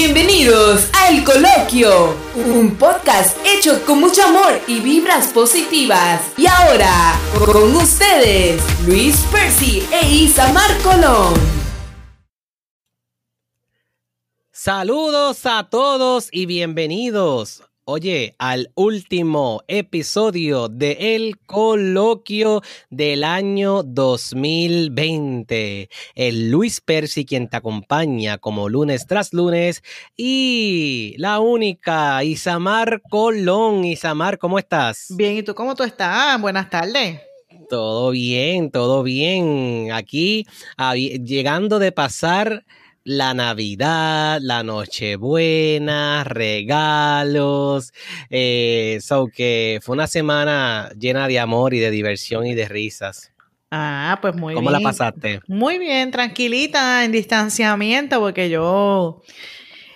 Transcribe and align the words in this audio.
Bienvenidos 0.00 0.88
a 0.94 1.08
El 1.08 1.24
Coloquio, 1.24 2.14
un 2.36 2.76
podcast 2.76 3.36
hecho 3.44 3.84
con 3.84 3.98
mucho 3.98 4.22
amor 4.22 4.60
y 4.68 4.78
vibras 4.78 5.32
positivas. 5.32 6.22
Y 6.36 6.46
ahora, 6.46 7.18
con 7.44 7.74
ustedes, 7.74 8.62
Luis 8.86 9.16
Percy 9.32 9.82
e 9.90 10.08
Isamar 10.08 10.70
Colón. 10.84 11.34
Saludos 14.52 15.44
a 15.46 15.68
todos 15.68 16.28
y 16.30 16.46
bienvenidos 16.46 17.67
Oye, 17.90 18.34
al 18.38 18.70
último 18.74 19.62
episodio 19.66 20.68
de 20.68 21.16
El 21.16 21.38
Coloquio 21.38 22.60
del 22.90 23.24
año 23.24 23.82
2020. 23.82 25.88
El 26.14 26.50
Luis 26.50 26.82
Percy 26.82 27.24
quien 27.24 27.48
te 27.48 27.56
acompaña 27.56 28.36
como 28.36 28.68
lunes 28.68 29.06
tras 29.06 29.32
lunes 29.32 29.82
y 30.18 31.14
la 31.16 31.40
única 31.40 32.22
Isamar 32.22 33.00
Colón. 33.08 33.86
Isamar, 33.86 34.36
¿cómo 34.36 34.58
estás? 34.58 35.06
Bien, 35.16 35.38
¿y 35.38 35.42
tú 35.42 35.54
cómo 35.54 35.74
tú 35.74 35.82
estás? 35.82 36.38
Buenas 36.42 36.68
tardes. 36.68 37.22
Todo 37.70 38.10
bien, 38.10 38.70
todo 38.70 39.02
bien. 39.02 39.92
Aquí 39.92 40.46
llegando 41.24 41.78
de 41.78 41.92
pasar 41.92 42.66
la 43.04 43.34
Navidad, 43.34 44.38
la 44.42 44.62
Nochebuena, 44.62 46.24
regalos. 46.24 47.92
Eh, 48.30 48.98
so 49.00 49.28
que 49.28 49.80
fue 49.82 49.94
una 49.94 50.06
semana 50.06 50.90
llena 50.98 51.28
de 51.28 51.38
amor 51.38 51.74
y 51.74 51.78
de 51.78 51.90
diversión 51.90 52.46
y 52.46 52.54
de 52.54 52.68
risas. 52.68 53.32
Ah, 53.70 54.18
pues 54.20 54.34
muy 54.34 54.54
bien. 54.54 54.64
¿Cómo 54.64 54.70
la 54.70 54.80
pasaste? 54.80 55.40
Muy 55.46 55.78
bien, 55.78 56.10
tranquilita, 56.10 57.04
en 57.04 57.12
distanciamiento, 57.12 58.18
porque 58.18 58.48
yo, 58.48 59.22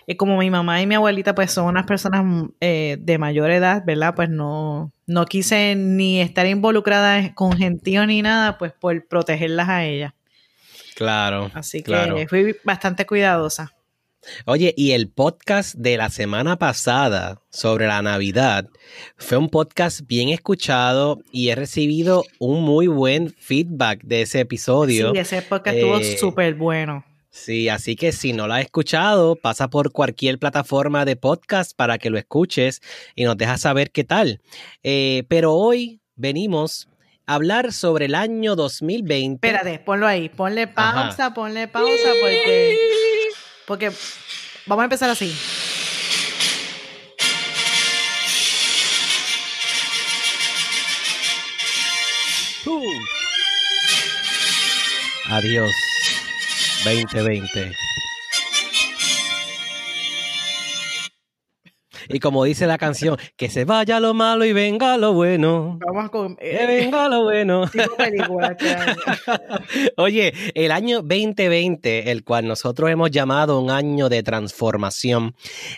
eh, 0.07 0.17
como 0.17 0.37
mi 0.39 0.51
mamá 0.51 0.83
y 0.83 0.87
mi 0.87 0.95
abuelita, 0.95 1.35
pues 1.35 1.51
son 1.53 1.67
unas 1.67 1.87
personas 1.87 2.51
eh, 2.61 2.99
de 3.01 3.19
mayor 3.19 3.51
edad, 3.51 3.83
¿verdad? 3.87 4.15
Pues 4.15 4.29
no, 4.29 4.93
no 5.07 5.25
quise 5.25 5.75
ni 5.75 6.21
estar 6.21 6.47
involucrada 6.47 7.35
con 7.35 7.53
gentío 7.57 8.07
ni 8.07 8.21
nada, 8.21 8.59
pues 8.59 8.73
por 8.79 9.07
protegerlas 9.07 9.69
a 9.69 9.85
ellas. 9.85 10.13
Claro. 11.03 11.51
Así 11.53 11.83
que 11.83 12.27
fui 12.29 12.55
bastante 12.63 13.05
cuidadosa. 13.07 13.73
Oye, 14.47 14.73
y 14.77 14.93
el 14.93 15.09
podcast 15.09 15.75
de 15.75 15.97
la 15.97 16.09
semana 16.09 16.57
pasada 16.57 17.43
sobre 17.51 17.89
la 17.89 18.03
Navidad 18.03 18.69
fue 19.17 19.37
un 19.37 19.49
podcast 19.49 20.03
bien 20.07 20.29
escuchado 20.29 21.19
y 21.33 21.49
he 21.49 21.57
recibido 21.57 22.25
un 22.39 22.63
muy 22.63 22.87
buen 22.87 23.31
feedback 23.31 24.05
de 24.05 24.23
ese 24.23 24.39
episodio. 24.39 25.11
Sí, 25.13 25.19
ese 25.19 25.43
podcast 25.43 25.77
estuvo 25.77 25.99
eh, 25.99 26.17
súper 26.17 26.55
bueno. 26.55 27.05
Sí, 27.31 27.69
así 27.69 27.97
que 27.97 28.13
si 28.13 28.33
no 28.33 28.47
lo 28.47 28.55
has 28.55 28.61
escuchado, 28.61 29.35
pasa 29.35 29.69
por 29.69 29.91
cualquier 29.91 30.39
plataforma 30.39 31.05
de 31.05 31.17
podcast 31.17 31.75
para 31.75 31.99
que 31.99 32.11
lo 32.11 32.17
escuches 32.17 32.81
y 33.17 33.25
nos 33.25 33.37
dejas 33.37 33.63
saber 33.63 33.91
qué 33.91 34.05
tal. 34.05 34.41
Eh, 34.85 35.25
pero 35.29 35.53
hoy 35.53 36.01
venimos 36.15 36.89
hablar 37.35 37.73
sobre 37.73 38.07
el 38.07 38.15
año 38.15 38.57
2020. 38.57 39.47
Espérate, 39.47 39.79
ponlo 39.79 40.07
ahí, 40.07 40.29
ponle 40.29 40.67
pausa, 40.67 41.35
ponle 41.35 41.69
pausa 41.69 42.11
porque, 42.21 42.79
porque 43.67 43.93
vamos 44.67 44.83
a 44.83 44.85
empezar 44.85 45.11
así. 45.11 45.35
Uh. 52.67 52.83
Adiós, 55.31 55.73
2020. 56.85 57.92
Y 62.13 62.21
como 62.21 62.45
dice 62.45 62.67
la 62.67 62.79
canción, 62.79 63.17
que 63.37 63.49
se 63.49 63.65
vaya 63.65 63.99
lo 63.99 64.15
malo 64.15 64.45
y 64.45 64.53
venga 64.53 64.97
lo 64.99 65.15
bueno. 65.15 65.79
Vamos 65.85 66.11
con. 66.11 66.37
que 66.37 66.63
eh, 66.63 66.67
venga 66.67 67.09
lo 67.09 67.23
bueno. 67.23 67.65
Oye, 69.97 70.33
el 70.55 70.71
año 70.71 71.03
2020, 71.03 72.11
el 72.11 72.23
cual 72.23 72.47
nosotros 72.47 72.91
hemos 72.91 73.11
llamado 73.11 73.61
un 73.61 73.71
año 73.71 74.09
de 74.09 74.23
transformación, 74.23 75.35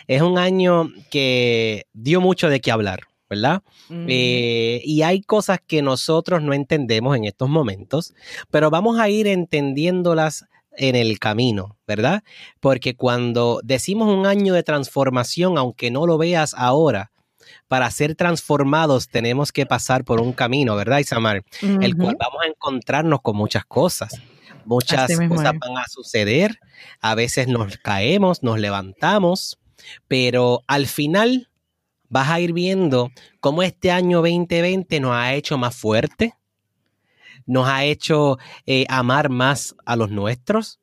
es 0.07 0.21
un 0.21 0.37
año 0.37 0.91
que 1.09 1.87
dio 1.93 2.21
mucho 2.21 2.49
de 2.49 2.59
qué 2.59 2.71
hablar. 2.71 3.01
¿verdad? 3.27 3.63
Eh, 3.89 4.81
y 4.83 5.01
hay 5.01 5.21
cosas 5.21 5.57
que 5.65 5.81
nosotros 5.81 6.43
no 6.43 6.53
entendemos 6.53 7.17
en 7.17 7.25
estos 7.25 7.49
momentos, 7.49 8.13
pero 8.51 8.69
vamos 8.69 8.99
a 8.99 9.09
ir 9.09 9.25
entendiéndolas 9.25 10.45
en 10.77 10.95
el 10.95 11.19
camino, 11.19 11.77
¿verdad? 11.87 12.23
Porque 12.59 12.95
cuando 12.95 13.59
decimos 13.63 14.09
un 14.09 14.25
año 14.25 14.53
de 14.53 14.63
transformación, 14.63 15.57
aunque 15.57 15.91
no 15.91 16.07
lo 16.07 16.17
veas 16.17 16.53
ahora, 16.55 17.11
para 17.67 17.89
ser 17.91 18.15
transformados 18.15 19.09
tenemos 19.09 19.51
que 19.51 19.65
pasar 19.65 20.03
por 20.03 20.21
un 20.21 20.33
camino, 20.33 20.75
¿verdad, 20.75 20.99
Isamar? 20.99 21.43
El 21.61 21.95
cual 21.95 22.17
vamos 22.19 22.43
a 22.43 22.47
encontrarnos 22.47 23.21
con 23.21 23.35
muchas 23.35 23.65
cosas. 23.65 24.13
Muchas 24.65 25.15
cosas 25.29 25.53
van 25.59 25.77
a 25.77 25.87
suceder, 25.87 26.59
a 26.99 27.13
veces 27.13 27.47
nos 27.47 27.77
caemos, 27.77 28.41
nos 28.41 28.59
levantamos, 28.59 29.59
pero 30.07 30.63
al 30.67 30.87
final 30.87 31.49
vas 32.09 32.29
a 32.29 32.39
ir 32.39 32.51
viendo 32.53 33.11
cómo 33.39 33.61
este 33.61 33.91
año 33.91 34.21
2020 34.21 34.99
nos 34.99 35.11
ha 35.11 35.33
hecho 35.33 35.57
más 35.57 35.75
fuerte, 35.75 36.33
nos 37.45 37.67
ha 37.67 37.83
hecho 37.83 38.37
eh, 38.65 38.85
amar 38.89 39.29
más 39.29 39.75
a 39.85 39.95
los 39.95 40.09
nuestros, 40.09 40.79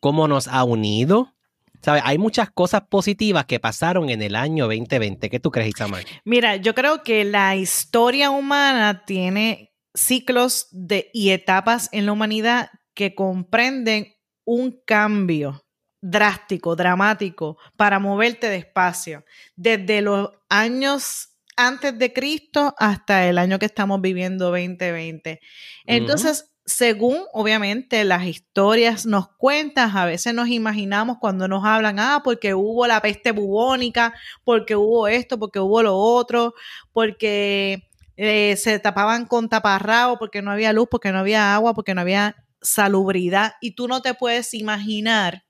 cómo 0.00 0.28
nos 0.28 0.48
ha 0.48 0.64
unido. 0.64 1.32
¿Sabes? 1.80 2.02
Hay 2.06 2.16
muchas 2.16 2.48
cosas 2.48 2.82
positivas 2.88 3.46
que 3.46 3.58
pasaron 3.58 4.08
en 4.08 4.22
el 4.22 4.36
año 4.36 4.66
2020. 4.66 5.28
¿Qué 5.28 5.40
tú 5.40 5.50
crees, 5.50 5.70
Isamar? 5.70 6.04
Mira, 6.24 6.54
yo 6.54 6.76
creo 6.76 7.02
que 7.02 7.24
la 7.24 7.56
historia 7.56 8.30
humana 8.30 9.04
tiene 9.04 9.72
ciclos 9.92 10.68
de, 10.70 11.10
y 11.12 11.30
etapas 11.30 11.88
en 11.90 12.06
la 12.06 12.12
humanidad 12.12 12.70
que 12.94 13.16
comprenden 13.16 14.14
un 14.44 14.80
cambio 14.86 15.64
drástico, 16.00 16.76
dramático, 16.76 17.58
para 17.76 17.98
moverte 17.98 18.48
despacio. 18.48 19.24
Desde 19.56 20.02
los 20.02 20.30
años 20.48 21.31
antes 21.56 21.98
de 21.98 22.12
Cristo 22.12 22.74
hasta 22.78 23.28
el 23.28 23.38
año 23.38 23.58
que 23.58 23.66
estamos 23.66 24.00
viviendo 24.00 24.46
2020. 24.46 25.40
Entonces, 25.86 26.52
según 26.64 27.18
obviamente 27.32 28.04
las 28.04 28.24
historias 28.24 29.06
nos 29.06 29.28
cuentan, 29.36 29.96
a 29.96 30.04
veces 30.04 30.32
nos 30.34 30.48
imaginamos 30.48 31.18
cuando 31.20 31.48
nos 31.48 31.64
hablan, 31.64 31.98
ah, 31.98 32.20
porque 32.22 32.54
hubo 32.54 32.86
la 32.86 33.00
peste 33.00 33.32
bubónica, 33.32 34.14
porque 34.44 34.76
hubo 34.76 35.08
esto, 35.08 35.38
porque 35.38 35.58
hubo 35.58 35.82
lo 35.82 35.96
otro, 35.96 36.54
porque 36.92 37.88
eh, 38.16 38.56
se 38.56 38.78
tapaban 38.78 39.26
con 39.26 39.48
taparrao, 39.48 40.18
porque 40.18 40.42
no 40.42 40.50
había 40.50 40.72
luz, 40.72 40.88
porque 40.90 41.12
no 41.12 41.18
había 41.18 41.54
agua, 41.54 41.74
porque 41.74 41.94
no 41.94 42.00
había 42.00 42.36
salubridad. 42.60 43.54
Y 43.60 43.72
tú 43.72 43.88
no 43.88 44.00
te 44.02 44.14
puedes 44.14 44.54
imaginar 44.54 45.44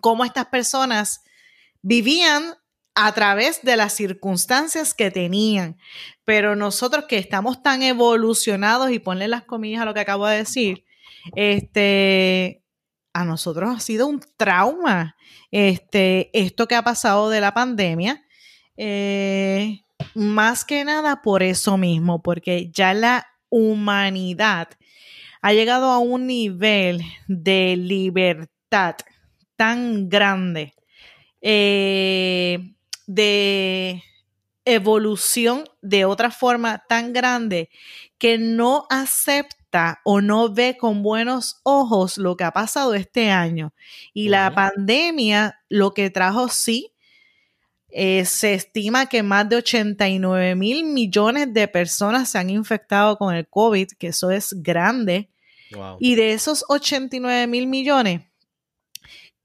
cómo 0.00 0.24
estas 0.24 0.46
personas 0.46 1.22
vivían 1.82 2.54
a 3.00 3.12
través 3.12 3.62
de 3.62 3.76
las 3.76 3.92
circunstancias 3.92 4.92
que 4.92 5.12
tenían. 5.12 5.78
Pero 6.24 6.56
nosotros 6.56 7.04
que 7.08 7.16
estamos 7.16 7.62
tan 7.62 7.82
evolucionados, 7.82 8.90
y 8.90 8.98
ponle 8.98 9.28
las 9.28 9.44
comillas 9.44 9.82
a 9.82 9.84
lo 9.84 9.94
que 9.94 10.00
acabo 10.00 10.26
de 10.26 10.38
decir, 10.38 10.84
este, 11.36 12.64
a 13.12 13.24
nosotros 13.24 13.70
ha 13.76 13.78
sido 13.78 14.08
un 14.08 14.20
trauma 14.36 15.14
este, 15.52 16.30
esto 16.36 16.66
que 16.66 16.74
ha 16.74 16.82
pasado 16.82 17.30
de 17.30 17.40
la 17.40 17.54
pandemia. 17.54 18.24
Eh, 18.76 19.82
más 20.16 20.64
que 20.64 20.84
nada 20.84 21.22
por 21.22 21.44
eso 21.44 21.76
mismo, 21.76 22.20
porque 22.20 22.68
ya 22.72 22.94
la 22.94 23.28
humanidad 23.48 24.70
ha 25.40 25.52
llegado 25.52 25.92
a 25.92 25.98
un 25.98 26.26
nivel 26.26 27.02
de 27.28 27.76
libertad 27.76 28.96
tan 29.56 30.08
grande 30.08 30.74
eh, 31.40 32.74
de 33.08 34.04
evolución 34.66 35.64
de 35.80 36.04
otra 36.04 36.30
forma 36.30 36.84
tan 36.88 37.14
grande 37.14 37.70
que 38.18 38.36
no 38.36 38.86
acepta 38.90 40.00
o 40.04 40.20
no 40.20 40.52
ve 40.52 40.76
con 40.78 41.02
buenos 41.02 41.60
ojos 41.62 42.18
lo 42.18 42.36
que 42.36 42.44
ha 42.44 42.52
pasado 42.52 42.94
este 42.94 43.30
año. 43.30 43.72
Y 44.12 44.28
la 44.28 44.54
pandemia 44.54 45.58
lo 45.70 45.94
que 45.94 46.10
trajo 46.10 46.48
sí, 46.48 46.92
eh, 47.88 48.26
se 48.26 48.52
estima 48.52 49.06
que 49.06 49.22
más 49.22 49.48
de 49.48 49.56
89 49.56 50.54
mil 50.54 50.84
millones 50.84 51.54
de 51.54 51.66
personas 51.66 52.30
se 52.30 52.38
han 52.38 52.50
infectado 52.50 53.16
con 53.16 53.34
el 53.34 53.48
COVID, 53.48 53.88
que 53.98 54.08
eso 54.08 54.30
es 54.30 54.54
grande. 54.62 55.30
Y 55.98 56.14
de 56.14 56.32
esos 56.32 56.64
89 56.68 57.46
mil 57.46 57.66
millones, 57.66 58.22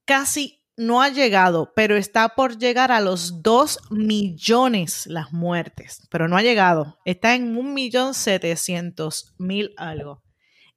casi 0.06 0.62
no 0.75 1.02
ha 1.02 1.10
llegado, 1.10 1.72
pero 1.75 1.96
está 1.96 2.30
por 2.30 2.58
llegar 2.58 2.92
a 2.92 3.02
los 3.02 3.44
2 3.44 3.80
millones 3.92 5.06
las 5.08 5.31
muertes, 5.31 6.08
pero 6.10 6.28
no 6.28 6.38
ha 6.38 6.42
llegado. 6.42 7.00
Está 7.06 7.36
en 7.36 7.56
un 7.58 7.74
millón 7.74 8.14
setecientos 8.14 9.34
mil 9.38 9.74
algo 9.78 10.24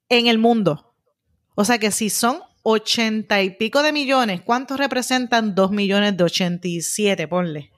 en 0.09 0.27
el 0.27 0.37
mundo. 0.37 0.95
O 1.55 1.65
sea 1.65 1.79
que 1.79 1.91
si 1.91 2.09
son 2.09 2.41
ochenta 2.61 3.41
y 3.41 3.51
pico 3.51 3.81
de 3.81 3.91
millones, 3.91 4.41
¿cuántos 4.41 4.77
representan 4.77 5.55
dos 5.55 5.71
millones 5.71 6.15
de 6.17 6.23
ochenta 6.23 6.67
y 6.67 6.81
siete? 6.81 7.27
Ponle. 7.27 7.71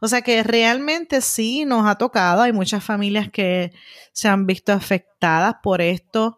O 0.00 0.08
sea 0.08 0.22
que 0.22 0.42
realmente 0.42 1.20
sí 1.20 1.64
nos 1.64 1.86
ha 1.86 1.96
tocado. 1.96 2.42
Hay 2.42 2.52
muchas 2.52 2.84
familias 2.84 3.30
que 3.30 3.72
se 4.12 4.28
han 4.28 4.46
visto 4.46 4.72
afectadas 4.72 5.56
por 5.62 5.80
esto. 5.80 6.36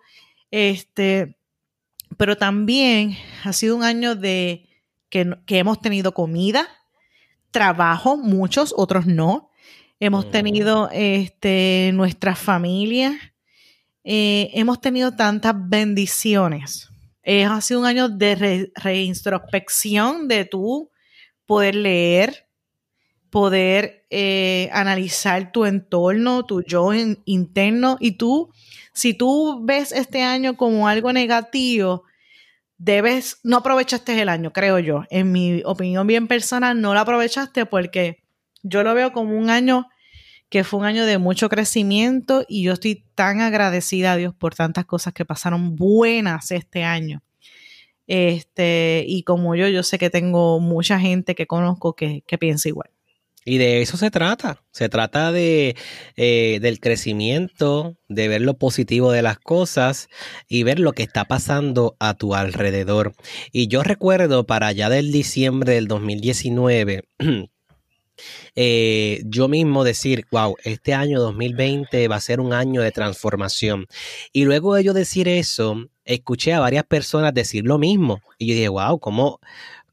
Este, 0.50 1.36
pero 2.16 2.36
también 2.36 3.16
ha 3.44 3.52
sido 3.52 3.76
un 3.76 3.84
año 3.84 4.14
de 4.14 4.68
que, 5.10 5.36
hemos 5.48 5.80
tenido 5.80 6.12
comida, 6.12 6.68
trabajo, 7.50 8.16
muchos, 8.16 8.74
otros 8.76 9.06
no. 9.06 9.50
Hemos 9.98 10.30
tenido 10.30 10.90
este, 10.92 11.90
nuestras 11.94 12.38
familias, 12.38 13.14
eh, 14.04 14.50
hemos 14.52 14.80
tenido 14.80 15.12
tantas 15.12 15.54
bendiciones. 15.56 16.88
ha 17.24 17.60
sido 17.60 17.80
un 17.80 17.86
año 17.86 18.08
de 18.08 18.70
reintrospección 18.74 20.28
de 20.28 20.44
tú 20.44 20.90
poder 21.46 21.76
leer, 21.76 22.46
poder 23.30 24.06
eh, 24.10 24.68
analizar 24.72 25.52
tu 25.52 25.64
entorno, 25.64 26.44
tu 26.44 26.62
yo 26.62 26.90
interno 27.24 27.96
y 28.00 28.12
tú, 28.12 28.52
si 28.96 29.12
tú 29.12 29.60
ves 29.62 29.92
este 29.92 30.22
año 30.22 30.56
como 30.56 30.88
algo 30.88 31.12
negativo, 31.12 32.04
debes, 32.78 33.40
no 33.44 33.58
aprovechaste 33.58 34.18
el 34.18 34.30
año, 34.30 34.54
creo 34.54 34.78
yo. 34.78 35.04
En 35.10 35.32
mi 35.32 35.60
opinión 35.66 36.06
bien 36.06 36.26
personal, 36.26 36.80
no 36.80 36.94
lo 36.94 37.00
aprovechaste 37.00 37.66
porque 37.66 38.24
yo 38.62 38.82
lo 38.82 38.94
veo 38.94 39.12
como 39.12 39.36
un 39.36 39.50
año 39.50 39.86
que 40.48 40.64
fue 40.64 40.80
un 40.80 40.86
año 40.86 41.04
de 41.04 41.18
mucho 41.18 41.50
crecimiento 41.50 42.46
y 42.48 42.62
yo 42.62 42.72
estoy 42.72 43.04
tan 43.14 43.42
agradecida 43.42 44.12
a 44.12 44.16
Dios 44.16 44.34
por 44.34 44.54
tantas 44.54 44.86
cosas 44.86 45.12
que 45.12 45.26
pasaron 45.26 45.76
buenas 45.76 46.50
este 46.50 46.82
año. 46.82 47.22
Este, 48.06 49.04
y 49.06 49.24
como 49.24 49.56
yo, 49.56 49.68
yo 49.68 49.82
sé 49.82 49.98
que 49.98 50.08
tengo 50.08 50.58
mucha 50.58 50.98
gente 50.98 51.34
que 51.34 51.46
conozco 51.46 51.94
que, 51.94 52.22
que 52.26 52.38
piensa 52.38 52.70
igual. 52.70 52.95
Y 53.46 53.58
de 53.58 53.80
eso 53.80 53.96
se 53.96 54.10
trata. 54.10 54.64
Se 54.72 54.88
trata 54.88 55.30
de, 55.30 55.76
eh, 56.16 56.58
del 56.60 56.80
crecimiento, 56.80 57.96
de 58.08 58.26
ver 58.26 58.40
lo 58.40 58.58
positivo 58.58 59.12
de 59.12 59.22
las 59.22 59.38
cosas 59.38 60.08
y 60.48 60.64
ver 60.64 60.80
lo 60.80 60.92
que 60.92 61.04
está 61.04 61.26
pasando 61.26 61.96
a 62.00 62.14
tu 62.14 62.34
alrededor. 62.34 63.14
Y 63.52 63.68
yo 63.68 63.84
recuerdo 63.84 64.46
para 64.46 64.66
allá 64.66 64.88
del 64.90 65.12
diciembre 65.12 65.74
del 65.74 65.86
2019, 65.86 67.04
eh, 68.56 69.22
yo 69.24 69.46
mismo 69.46 69.84
decir, 69.84 70.26
wow, 70.32 70.56
este 70.64 70.94
año 70.94 71.20
2020 71.20 72.08
va 72.08 72.16
a 72.16 72.20
ser 72.20 72.40
un 72.40 72.52
año 72.52 72.82
de 72.82 72.90
transformación. 72.90 73.86
Y 74.32 74.44
luego 74.44 74.74
de 74.74 74.82
yo 74.82 74.92
decir 74.92 75.28
eso, 75.28 75.86
escuché 76.04 76.52
a 76.52 76.58
varias 76.58 76.84
personas 76.84 77.32
decir 77.32 77.64
lo 77.64 77.78
mismo. 77.78 78.22
Y 78.38 78.48
yo 78.48 78.54
dije, 78.54 78.68
wow, 78.68 78.98
¿cómo, 78.98 79.38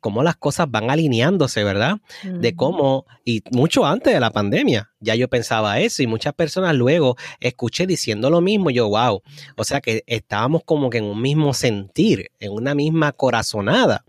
cómo 0.04 0.22
las 0.22 0.36
cosas 0.36 0.70
van 0.70 0.92
alineándose, 0.92 1.64
¿verdad? 1.64 2.02
De 2.26 2.58
cómo, 2.58 3.06
y 3.24 3.42
mucho 3.52 3.86
antes 3.86 4.14
de 4.14 4.20
la 4.20 4.32
pandemia, 4.32 4.92
ya 5.00 5.16
yo 5.16 5.30
pensaba 5.30 5.80
eso 5.80 6.04
y 6.04 6.08
muchas 6.08 6.34
personas 6.34 6.76
luego 6.76 7.16
escuché 7.40 7.88
diciendo 7.88 8.30
lo 8.30 8.42
mismo, 8.42 8.70
yo, 8.70 8.90
wow, 8.90 9.22
o 9.56 9.64
sea 9.64 9.80
que 9.80 10.04
estábamos 10.06 10.64
como 10.66 10.90
que 10.90 10.98
en 10.98 11.06
un 11.06 11.22
mismo 11.22 11.54
sentir, 11.54 12.32
en 12.42 12.52
una 12.52 12.76
misma 12.76 13.14
corazonada. 13.14 14.04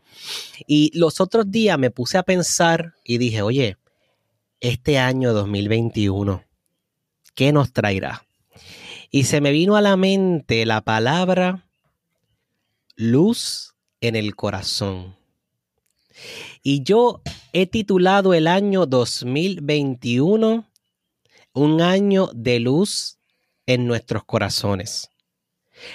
Y 0.67 0.91
los 0.99 1.21
otros 1.21 1.49
días 1.49 1.79
me 1.79 1.93
puse 1.93 2.19
a 2.19 2.25
pensar 2.25 2.95
y 3.05 3.19
dije, 3.19 3.43
oye, 3.43 3.77
este 4.59 4.99
año 4.99 5.33
2021, 5.33 6.43
¿qué 7.37 7.53
nos 7.53 7.73
traerá? 7.73 8.27
Y 9.13 9.25
se 9.25 9.41
me 9.41 9.53
vino 9.53 9.77
a 9.77 9.81
la 9.81 9.97
mente 9.97 10.67
la 10.67 10.81
palabra 10.81 11.69
luz 12.97 13.77
en 14.01 14.17
el 14.17 14.35
corazón. 14.35 15.15
Y 16.63 16.83
yo 16.83 17.23
he 17.53 17.67
titulado 17.67 18.35
el 18.35 18.47
año 18.47 18.87
2021 18.87 20.69
un 21.53 21.81
año 21.81 22.31
de 22.35 22.61
luz 22.61 23.19
en 23.67 23.87
nuestros 23.87 24.25
corazones. 24.25 25.11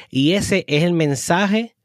Y 0.10 0.34
ese 0.34 0.66
es 0.68 0.84
el 0.84 0.94
mensaje 0.94 1.76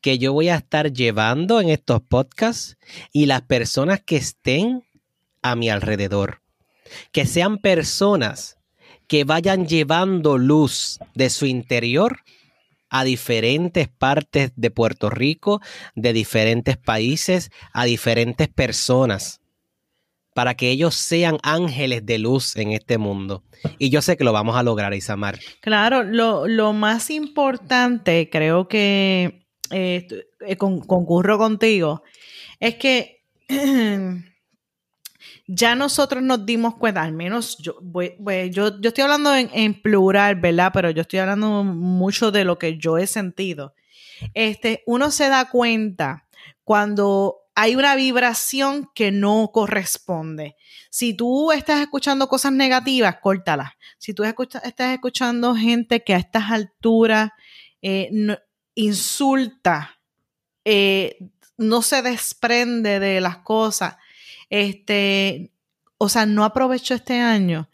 que 0.00 0.18
yo 0.18 0.32
voy 0.32 0.48
a 0.48 0.56
estar 0.56 0.92
llevando 0.92 1.60
en 1.60 1.70
estos 1.70 2.02
podcasts 2.02 2.76
y 3.12 3.26
las 3.26 3.42
personas 3.42 4.00
que 4.00 4.16
estén 4.16 4.84
a 5.42 5.56
mi 5.56 5.70
alrededor. 5.70 6.42
Que 7.10 7.26
sean 7.26 7.58
personas 7.58 8.58
que 9.06 9.24
vayan 9.24 9.66
llevando 9.66 10.38
luz 10.38 10.98
de 11.14 11.30
su 11.30 11.46
interior 11.46 12.20
a 12.94 13.02
diferentes 13.02 13.88
partes 13.88 14.52
de 14.54 14.70
Puerto 14.70 15.10
Rico, 15.10 15.60
de 15.96 16.12
diferentes 16.12 16.76
países, 16.76 17.50
a 17.72 17.86
diferentes 17.86 18.46
personas, 18.46 19.40
para 20.32 20.54
que 20.54 20.70
ellos 20.70 20.94
sean 20.94 21.38
ángeles 21.42 22.06
de 22.06 22.18
luz 22.18 22.54
en 22.54 22.70
este 22.70 22.96
mundo. 22.96 23.42
Y 23.80 23.90
yo 23.90 24.00
sé 24.00 24.16
que 24.16 24.22
lo 24.22 24.32
vamos 24.32 24.54
a 24.54 24.62
lograr, 24.62 24.94
Isamar. 24.94 25.40
Claro, 25.60 26.04
lo, 26.04 26.72
más 26.72 27.10
importante, 27.10 28.30
creo 28.30 28.68
que 28.68 29.44
eh, 29.72 30.06
eh, 30.46 30.56
concurro 30.56 31.36
contigo, 31.36 32.04
es 32.60 32.76
que 32.76 33.24
ya 35.46 35.74
nosotros 35.74 36.22
nos 36.22 36.46
dimos 36.46 36.76
cuenta, 36.76 37.02
al 37.02 37.12
menos 37.12 37.58
yo, 37.58 37.76
yo, 38.50 38.80
yo, 38.80 38.88
estoy 38.88 39.02
hablando 39.02 39.34
en, 39.34 39.82
plural, 39.82 40.36
¿verdad? 40.36 40.70
Pero 40.72 40.90
yo 40.90 41.02
estoy 41.02 41.18
hablando 41.18 41.64
mucho 41.64 42.30
de 42.30 42.44
lo 42.44 42.58
que 42.58 42.78
yo 42.78 42.96
he 42.96 43.06
sentido. 43.06 43.74
Este, 44.32 44.82
uno 44.86 45.10
se 45.10 45.28
da 45.28 45.50
cuenta 45.50 46.26
cuando 46.62 47.40
hay 47.54 47.76
una 47.76 47.94
vibración 47.94 48.90
que 48.94 49.12
no 49.12 49.50
corresponde. 49.52 50.56
Si 50.90 51.14
tú 51.14 51.52
estás 51.52 51.80
escuchando 51.80 52.28
cosas 52.28 52.52
negativas, 52.52 53.16
córtalas. 53.20 53.72
Si 53.98 54.14
tú 54.14 54.24
estás 54.24 54.92
escuchando 54.92 55.54
gente 55.54 56.02
que 56.02 56.14
a 56.14 56.18
estas 56.18 56.50
alturas 56.50 57.30
eh, 57.82 58.10
insulta, 58.74 60.00
eh, 60.64 61.18
no 61.56 61.82
se 61.82 62.02
desprende 62.02 62.98
de 62.98 63.20
las 63.20 63.38
cosas, 63.38 63.96
este, 64.50 65.52
o 65.98 66.08
sea, 66.08 66.26
no 66.26 66.44
aprovecho 66.44 66.94
este 66.94 67.18
año. 67.18 67.68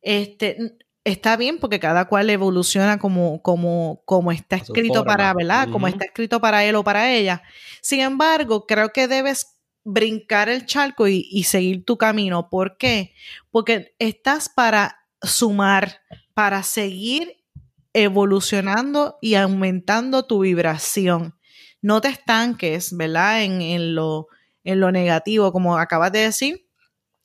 Este, 0.00 0.76
está 1.04 1.36
bien 1.36 1.58
porque 1.58 1.80
cada 1.80 2.06
cual 2.06 2.30
evoluciona 2.30 2.98
como, 2.98 3.42
como, 3.42 4.02
como 4.04 4.32
está 4.32 4.56
escrito 4.56 5.04
para, 5.04 5.32
¿verdad? 5.34 5.68
Como 5.70 5.88
está 5.88 6.04
escrito 6.04 6.40
para 6.40 6.64
él 6.64 6.74
o 6.76 6.84
para 6.84 7.12
ella. 7.12 7.42
Sin 7.80 8.00
embargo, 8.00 8.66
creo 8.66 8.92
que 8.92 9.08
debes 9.08 9.58
brincar 9.84 10.48
el 10.48 10.66
charco 10.66 11.08
y, 11.08 11.28
y 11.30 11.44
seguir 11.44 11.84
tu 11.84 11.98
camino. 11.98 12.48
¿Por 12.48 12.76
qué? 12.76 13.14
Porque 13.50 13.94
estás 13.98 14.48
para 14.48 14.98
sumar, 15.22 16.02
para 16.34 16.62
seguir 16.62 17.42
evolucionando 17.92 19.18
y 19.20 19.34
aumentando 19.34 20.24
tu 20.24 20.40
vibración. 20.40 21.36
No 21.80 22.00
te 22.00 22.08
estanques, 22.08 22.96
¿verdad? 22.96 23.42
En, 23.42 23.60
en 23.60 23.94
lo 23.94 24.28
en 24.64 24.80
lo 24.80 24.92
negativo, 24.92 25.52
como 25.52 25.78
acabas 25.78 26.12
de 26.12 26.20
decir, 26.20 26.66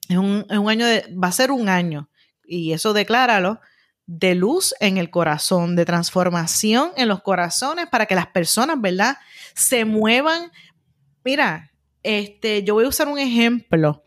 es 0.10 0.18
un, 0.18 0.46
año 0.50 0.86
de, 0.86 1.06
va 1.22 1.28
a 1.28 1.32
ser 1.32 1.52
un 1.52 1.70
año, 1.70 2.10
y 2.46 2.72
eso 2.74 2.94
decláralo, 2.94 3.60
de 4.08 4.36
luz 4.36 4.74
en 4.80 4.98
el 4.98 5.10
corazón, 5.10 5.76
de 5.76 5.86
transformación 5.86 6.92
en 6.96 7.10
los 7.10 7.22
corazones 7.22 7.88
para 7.88 8.06
que 8.06 8.16
las 8.16 8.28
personas, 8.28 8.80
¿verdad? 8.80 9.18
Se 9.54 9.84
muevan. 9.84 10.52
Mira, 11.26 11.74
este, 12.04 12.64
yo 12.64 12.76
voy 12.76 12.86
a 12.86 12.90
usar 12.90 13.10
un 13.10 13.20
ejemplo 13.20 14.06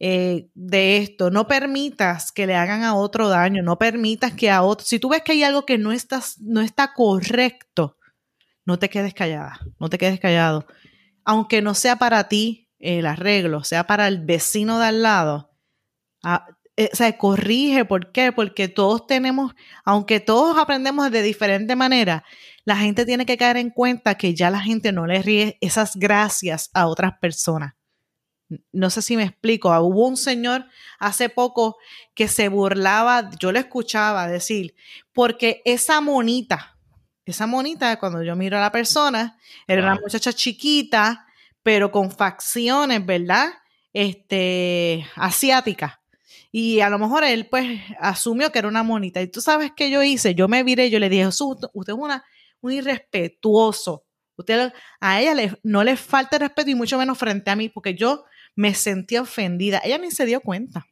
eh, 0.00 0.48
de 0.54 0.96
esto. 0.96 1.30
No 1.30 1.46
permitas 1.46 2.32
que 2.32 2.46
le 2.46 2.54
hagan 2.56 2.84
a 2.84 2.94
otro 2.94 3.28
daño, 3.28 3.62
no 3.62 3.78
permitas 3.78 4.32
que 4.32 4.50
a 4.50 4.62
otro, 4.62 4.86
si 4.86 4.98
tú 4.98 5.10
ves 5.10 5.22
que 5.22 5.32
hay 5.32 5.42
algo 5.42 5.66
que 5.66 5.76
no, 5.76 5.92
estás, 5.92 6.40
no 6.40 6.62
está 6.62 6.94
correcto, 6.94 7.98
no 8.64 8.78
te 8.78 8.88
quedes 8.88 9.12
callada, 9.12 9.60
no 9.78 9.90
te 9.90 9.98
quedes 9.98 10.20
callado. 10.20 10.66
Aunque 11.22 11.60
no 11.60 11.74
sea 11.74 11.96
para 11.96 12.28
ti, 12.28 12.63
el 12.84 13.06
arreglo 13.06 13.64
sea 13.64 13.86
para 13.86 14.08
el 14.08 14.24
vecino 14.24 14.78
de 14.78 14.86
al 14.86 15.02
lado, 15.02 15.50
ah, 16.22 16.46
eh, 16.76 16.90
o 16.92 16.96
sea, 16.96 17.16
corrige. 17.16 17.84
¿Por 17.84 18.12
qué? 18.12 18.32
Porque 18.32 18.68
todos 18.68 19.06
tenemos, 19.06 19.54
aunque 19.84 20.20
todos 20.20 20.58
aprendemos 20.58 21.10
de 21.10 21.22
diferente 21.22 21.76
manera, 21.76 22.24
la 22.64 22.76
gente 22.76 23.06
tiene 23.06 23.26
que 23.26 23.36
caer 23.36 23.56
en 23.56 23.70
cuenta 23.70 24.16
que 24.16 24.34
ya 24.34 24.50
la 24.50 24.60
gente 24.60 24.92
no 24.92 25.06
le 25.06 25.22
ríe 25.22 25.58
esas 25.60 25.96
gracias 25.96 26.70
a 26.74 26.86
otras 26.86 27.18
personas. 27.20 27.74
No 28.72 28.90
sé 28.90 29.02
si 29.02 29.16
me 29.16 29.24
explico. 29.24 29.70
Hubo 29.80 30.06
un 30.06 30.16
señor 30.16 30.66
hace 30.98 31.28
poco 31.28 31.76
que 32.14 32.28
se 32.28 32.48
burlaba, 32.48 33.30
yo 33.38 33.52
le 33.52 33.60
escuchaba 33.60 34.26
decir, 34.26 34.74
porque 35.12 35.62
esa 35.64 36.00
monita, 36.00 36.78
esa 37.24 37.46
monita, 37.46 37.98
cuando 37.98 38.22
yo 38.22 38.36
miro 38.36 38.58
a 38.58 38.60
la 38.60 38.72
persona, 38.72 39.38
era 39.66 39.82
una 39.82 40.00
muchacha 40.00 40.32
chiquita, 40.32 41.23
pero 41.64 41.90
con 41.90 42.12
facciones, 42.12 43.04
¿verdad? 43.04 43.48
Este, 43.92 45.04
asiáticas. 45.16 45.94
Y 46.52 46.78
a 46.78 46.88
lo 46.88 47.00
mejor 47.00 47.24
él 47.24 47.48
pues 47.50 47.80
asumió 47.98 48.52
que 48.52 48.60
era 48.60 48.68
una 48.68 48.84
monita. 48.84 49.20
Y 49.20 49.26
tú 49.26 49.40
sabes 49.40 49.72
qué 49.74 49.90
yo 49.90 50.04
hice, 50.04 50.36
yo 50.36 50.46
me 50.46 50.62
viré, 50.62 50.88
yo 50.90 51.00
le 51.00 51.08
dije, 51.08 51.24
Jesús, 51.24 51.56
usted 51.72 51.92
es 51.92 51.98
una, 51.98 52.24
un 52.60 52.70
irrespetuoso, 52.70 54.04
Usted, 54.36 54.72
a 55.00 55.20
ella 55.20 55.56
no 55.62 55.84
le 55.84 55.96
falta 55.96 56.38
respeto 56.38 56.70
y 56.70 56.74
mucho 56.74 56.98
menos 56.98 57.18
frente 57.18 57.50
a 57.50 57.56
mí, 57.56 57.68
porque 57.68 57.94
yo 57.94 58.24
me 58.56 58.74
sentí 58.74 59.16
ofendida. 59.16 59.80
Ella 59.84 59.98
ni 59.98 60.10
se 60.10 60.26
dio 60.26 60.40
cuenta. 60.40 60.86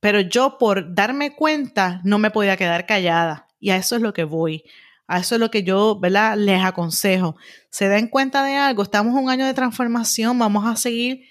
Pero 0.00 0.20
yo 0.20 0.58
por 0.58 0.94
darme 0.94 1.36
cuenta 1.36 2.00
no 2.04 2.18
me 2.18 2.30
podía 2.30 2.56
quedar 2.56 2.86
callada. 2.86 3.46
Y 3.60 3.70
a 3.70 3.76
eso 3.76 3.96
es 3.96 4.02
lo 4.02 4.12
que 4.12 4.24
voy. 4.24 4.64
A 5.10 5.18
eso 5.18 5.34
es 5.34 5.40
lo 5.40 5.50
que 5.50 5.64
yo, 5.64 5.98
¿verdad? 5.98 6.36
Les 6.36 6.62
aconsejo. 6.62 7.34
Se 7.68 7.88
den 7.88 8.06
cuenta 8.06 8.44
de 8.44 8.54
algo. 8.54 8.84
Estamos 8.84 9.20
un 9.20 9.28
año 9.28 9.44
de 9.44 9.54
transformación. 9.54 10.38
Vamos 10.38 10.64
a 10.64 10.76
seguir 10.76 11.24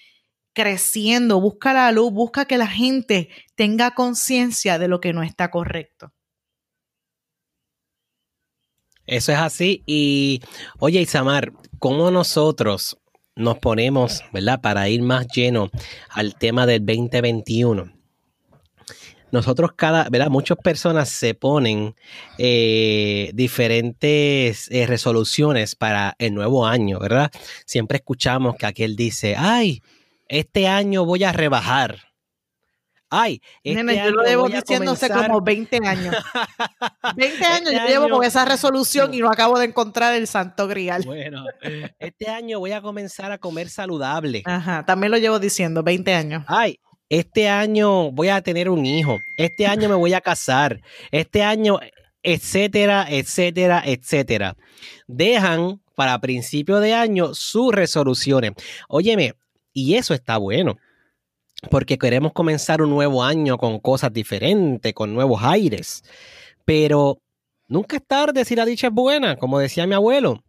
creciendo. 0.52 1.40
Busca 1.40 1.72
la 1.72 1.90
luz. 1.94 2.12
Busca 2.12 2.44
que 2.44 2.58
la 2.58 2.68
gente 2.68 3.30
tenga 3.56 3.92
conciencia 3.92 4.80
de 4.80 4.90
lo 4.90 5.00
que 5.00 5.14
no 5.14 5.24
está 5.24 5.50
correcto. 5.50 6.12
Eso 9.06 9.32
es 9.32 9.38
así. 9.38 9.82
Y 9.86 10.42
oye, 10.80 11.00
Isamar, 11.00 11.54
¿cómo 11.80 12.12
nosotros 12.12 12.98
nos 13.38 13.60
ponemos, 13.60 14.26
¿verdad? 14.34 14.60
Para 14.60 14.90
ir 14.90 15.04
más 15.04 15.26
lleno 15.34 15.70
al 16.10 16.36
tema 16.36 16.66
del 16.66 16.86
2021. 16.86 17.99
Nosotros 19.32 19.72
cada, 19.76 20.10
¿verdad? 20.10 20.30
Muchas 20.30 20.58
personas 20.58 21.10
se 21.10 21.34
ponen 21.34 21.96
eh, 22.38 23.32
diferentes 23.34 24.70
eh, 24.72 24.86
resoluciones 24.88 25.76
para 25.76 26.16
el 26.20 26.34
nuevo 26.34 26.66
año, 26.66 27.00
¿verdad? 27.00 27.32
Siempre 27.66 27.98
escuchamos 27.98 28.56
que 28.56 28.66
aquel 28.66 28.96
dice, 28.96 29.36
ay, 29.38 29.82
este 30.28 30.68
año 30.68 31.06
voy 31.06 31.24
a 31.24 31.32
rebajar 31.32 32.10
Ay, 33.12 33.42
este 33.64 33.98
yo 33.98 34.12
lo 34.12 34.24
llevo 34.24 34.48
diciéndose 34.48 35.10
como 35.10 35.42
20 35.42 35.78
años. 35.88 36.16
20 37.16 37.46
años 37.46 37.72
este 37.72 37.80
yo 37.80 37.88
llevo 37.88 38.10
con 38.10 38.24
esa 38.24 38.46
resolución 38.46 39.14
y 39.16 39.20
no 39.20 39.32
acabo 39.32 39.58
de 39.58 39.66
encontrar 39.66 40.14
el 40.14 40.28
santo 40.28 40.68
grial. 40.68 41.04
Bueno, 41.06 41.44
este 41.98 42.30
año 42.30 42.60
voy 42.60 42.72
a 42.72 42.82
comenzar 42.82 43.32
a 43.32 43.40
comer 43.40 43.70
saludable. 43.70 44.44
Ajá, 44.46 44.86
también 44.86 45.12
lo 45.12 45.18
llevo 45.18 45.40
diciendo, 45.40 45.82
20 45.82 46.14
años. 46.14 46.44
Ay, 46.48 46.80
este 47.10 47.50
año 47.50 48.12
voy 48.12 48.30
a 48.30 48.42
tener 48.42 48.70
un 48.70 48.86
hijo. 48.86 49.20
Este 49.38 49.68
año 49.68 49.90
me 49.90 49.96
voy 49.96 50.14
a 50.14 50.22
casar. 50.22 50.82
Este 51.12 51.44
año, 51.44 51.80
etcétera, 52.24 53.08
etcétera, 53.10 53.84
etcétera. 53.86 54.56
Dejan 55.08 55.82
para 55.96 56.20
principio 56.20 56.80
de 56.80 56.94
año 56.94 57.34
sus 57.34 57.74
resoluciones. 57.74 58.54
Óyeme, 58.88 59.34
y 59.74 59.96
eso 59.96 60.14
está 60.14 60.38
bueno 60.38 60.78
porque 61.70 61.98
queremos 61.98 62.32
comenzar 62.34 62.82
un 62.82 62.90
nuevo 62.90 63.24
año 63.24 63.58
con 63.58 63.80
cosas 63.80 64.14
diferentes, 64.14 64.94
con 64.94 65.14
nuevos 65.14 65.42
aires. 65.44 66.04
Pero 66.66 67.20
nunca 67.68 67.98
es 67.98 68.06
tarde 68.06 68.46
si 68.46 68.56
la 68.56 68.66
dicha 68.66 68.88
es 68.88 68.94
buena, 68.94 69.36
como 69.36 69.60
decía 69.60 69.88
mi 69.88 69.96
abuelo. 69.96 70.44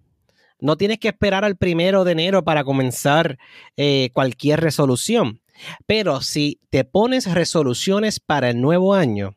No 0.60 0.76
tienes 0.76 0.98
que 0.98 1.08
esperar 1.08 1.44
al 1.44 1.56
primero 1.56 2.04
de 2.04 2.12
enero 2.12 2.44
para 2.44 2.64
comenzar 2.64 3.38
eh, 3.76 4.10
cualquier 4.12 4.60
resolución. 4.60 5.40
Pero 5.86 6.20
si 6.20 6.60
te 6.70 6.84
pones 6.84 7.32
resoluciones 7.32 8.20
para 8.20 8.50
el 8.50 8.60
nuevo 8.60 8.94
año, 8.94 9.36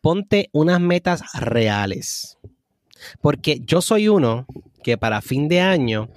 ponte 0.00 0.48
unas 0.52 0.80
metas 0.80 1.22
reales. 1.34 2.38
Porque 3.20 3.60
yo 3.64 3.82
soy 3.82 4.08
uno 4.08 4.46
que 4.82 4.98
para 4.98 5.22
fin 5.22 5.48
de 5.48 5.60
año 5.60 6.08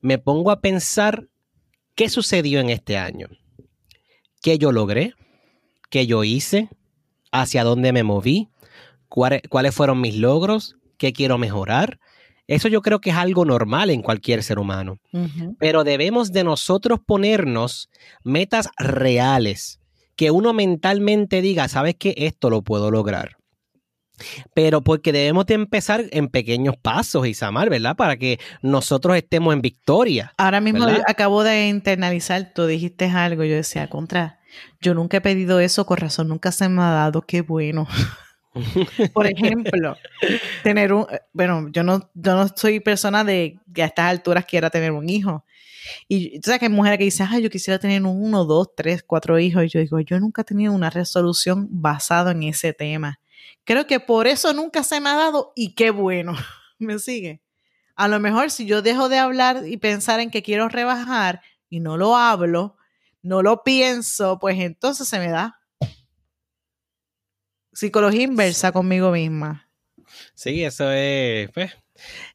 me 0.00 0.18
pongo 0.18 0.50
a 0.50 0.60
pensar 0.60 1.28
qué 1.94 2.08
sucedió 2.08 2.60
en 2.60 2.70
este 2.70 2.96
año. 2.96 3.28
Qué 4.42 4.58
yo 4.58 4.72
logré, 4.72 5.14
qué 5.90 6.06
yo 6.06 6.24
hice, 6.24 6.68
hacia 7.32 7.64
dónde 7.64 7.92
me 7.92 8.02
moví, 8.02 8.48
cuáles, 9.08 9.74
fueron 9.74 10.00
mis 10.00 10.16
logros, 10.16 10.76
qué 10.96 11.12
quiero 11.12 11.36
mejorar. 11.38 12.00
Eso 12.50 12.66
yo 12.66 12.82
creo 12.82 13.00
que 13.00 13.10
es 13.10 13.16
algo 13.16 13.44
normal 13.44 13.90
en 13.90 14.02
cualquier 14.02 14.42
ser 14.42 14.58
humano. 14.58 14.98
Pero 15.60 15.84
debemos 15.84 16.32
de 16.32 16.42
nosotros 16.42 16.98
ponernos 16.98 17.88
metas 18.24 18.68
reales, 18.76 19.78
que 20.16 20.32
uno 20.32 20.52
mentalmente 20.52 21.42
diga, 21.42 21.68
sabes 21.68 21.94
que 21.94 22.12
esto 22.16 22.50
lo 22.50 22.62
puedo 22.62 22.90
lograr. 22.90 23.36
Pero 24.52 24.82
porque 24.82 25.12
debemos 25.12 25.46
de 25.46 25.54
empezar 25.54 26.06
en 26.10 26.26
pequeños 26.26 26.74
pasos, 26.76 27.28
Isamar, 27.28 27.70
¿verdad? 27.70 27.94
Para 27.94 28.16
que 28.16 28.40
nosotros 28.62 29.16
estemos 29.16 29.54
en 29.54 29.62
victoria. 29.62 30.34
Ahora 30.36 30.60
mismo 30.60 30.86
acabo 31.06 31.44
de 31.44 31.68
internalizar, 31.68 32.50
tú 32.52 32.66
dijiste 32.66 33.04
algo, 33.04 33.44
yo 33.44 33.54
decía, 33.54 33.88
contra, 33.88 34.40
yo 34.80 34.94
nunca 34.94 35.18
he 35.18 35.20
pedido 35.20 35.60
eso, 35.60 35.86
con 35.86 35.98
razón, 35.98 36.26
nunca 36.26 36.50
se 36.50 36.68
me 36.68 36.82
ha 36.82 36.90
dado, 36.90 37.22
qué 37.22 37.42
bueno. 37.42 37.86
Por 39.12 39.26
ejemplo, 39.26 39.96
tener 40.62 40.92
un, 40.92 41.06
bueno, 41.32 41.68
yo 41.70 41.82
no, 41.82 42.10
yo 42.14 42.34
no 42.34 42.48
soy 42.54 42.80
persona 42.80 43.24
de 43.24 43.58
que 43.72 43.82
a 43.82 43.86
estas 43.86 44.10
alturas 44.10 44.44
quiera 44.44 44.70
tener 44.70 44.92
un 44.92 45.08
hijo. 45.08 45.44
Y 46.08 46.40
tú 46.40 46.46
sabes 46.46 46.60
que 46.60 46.66
hay 46.66 46.72
mujeres 46.72 46.98
que 46.98 47.04
dicen, 47.04 47.26
ay, 47.30 47.42
yo 47.42 47.50
quisiera 47.50 47.78
tener 47.78 48.02
uno, 48.02 48.44
dos, 48.44 48.68
tres, 48.76 49.02
cuatro 49.02 49.38
hijos. 49.38 49.64
Y 49.64 49.68
yo 49.68 49.80
digo, 49.80 50.00
yo 50.00 50.18
nunca 50.20 50.42
he 50.42 50.44
tenido 50.44 50.72
una 50.72 50.90
resolución 50.90 51.68
basada 51.70 52.32
en 52.32 52.42
ese 52.44 52.72
tema. 52.72 53.20
Creo 53.64 53.86
que 53.86 54.00
por 54.00 54.26
eso 54.26 54.52
nunca 54.52 54.82
se 54.82 55.00
me 55.00 55.10
ha 55.10 55.16
dado 55.16 55.52
y 55.54 55.74
qué 55.74 55.90
bueno. 55.90 56.34
¿Me 56.78 56.98
sigue? 56.98 57.40
A 57.94 58.08
lo 58.08 58.18
mejor 58.18 58.50
si 58.50 58.66
yo 58.66 58.82
dejo 58.82 59.08
de 59.08 59.18
hablar 59.18 59.66
y 59.66 59.76
pensar 59.76 60.20
en 60.20 60.30
que 60.30 60.42
quiero 60.42 60.68
rebajar 60.68 61.42
y 61.68 61.80
no 61.80 61.96
lo 61.96 62.16
hablo, 62.16 62.76
no 63.22 63.42
lo 63.42 63.62
pienso, 63.62 64.38
pues 64.38 64.58
entonces 64.58 65.06
se 65.06 65.18
me 65.18 65.28
da. 65.28 65.59
Psicología 67.80 68.24
inversa 68.24 68.72
conmigo 68.72 69.10
misma. 69.10 69.66
Sí, 70.34 70.62
eso 70.62 70.90
es. 70.92 71.50
Pues, 71.52 71.72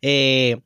eh, 0.02 0.58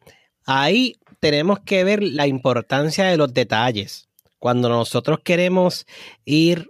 ahí 0.46 0.96
tenemos 1.20 1.60
que 1.60 1.84
ver 1.84 2.02
la 2.02 2.28
importancia 2.28 3.04
de 3.04 3.18
los 3.18 3.34
detalles. 3.34 4.08
Cuando 4.38 4.70
nosotros 4.70 5.20
queremos 5.22 5.86
ir, 6.24 6.70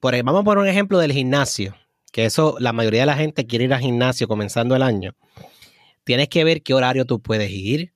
por, 0.00 0.16
vamos 0.22 0.40
a 0.40 0.44
poner 0.44 0.62
un 0.62 0.68
ejemplo 0.68 0.98
del 0.98 1.12
gimnasio 1.12 1.76
que 2.10 2.24
eso 2.24 2.56
la 2.58 2.72
mayoría 2.72 3.00
de 3.00 3.06
la 3.06 3.16
gente 3.16 3.46
quiere 3.46 3.66
ir 3.66 3.74
al 3.74 3.80
gimnasio 3.80 4.26
comenzando 4.26 4.74
el 4.74 4.80
año, 4.80 5.14
tienes 6.04 6.30
que 6.30 6.42
ver 6.42 6.62
qué 6.62 6.72
horario 6.72 7.04
tú 7.04 7.20
puedes 7.20 7.50
ir, 7.50 7.92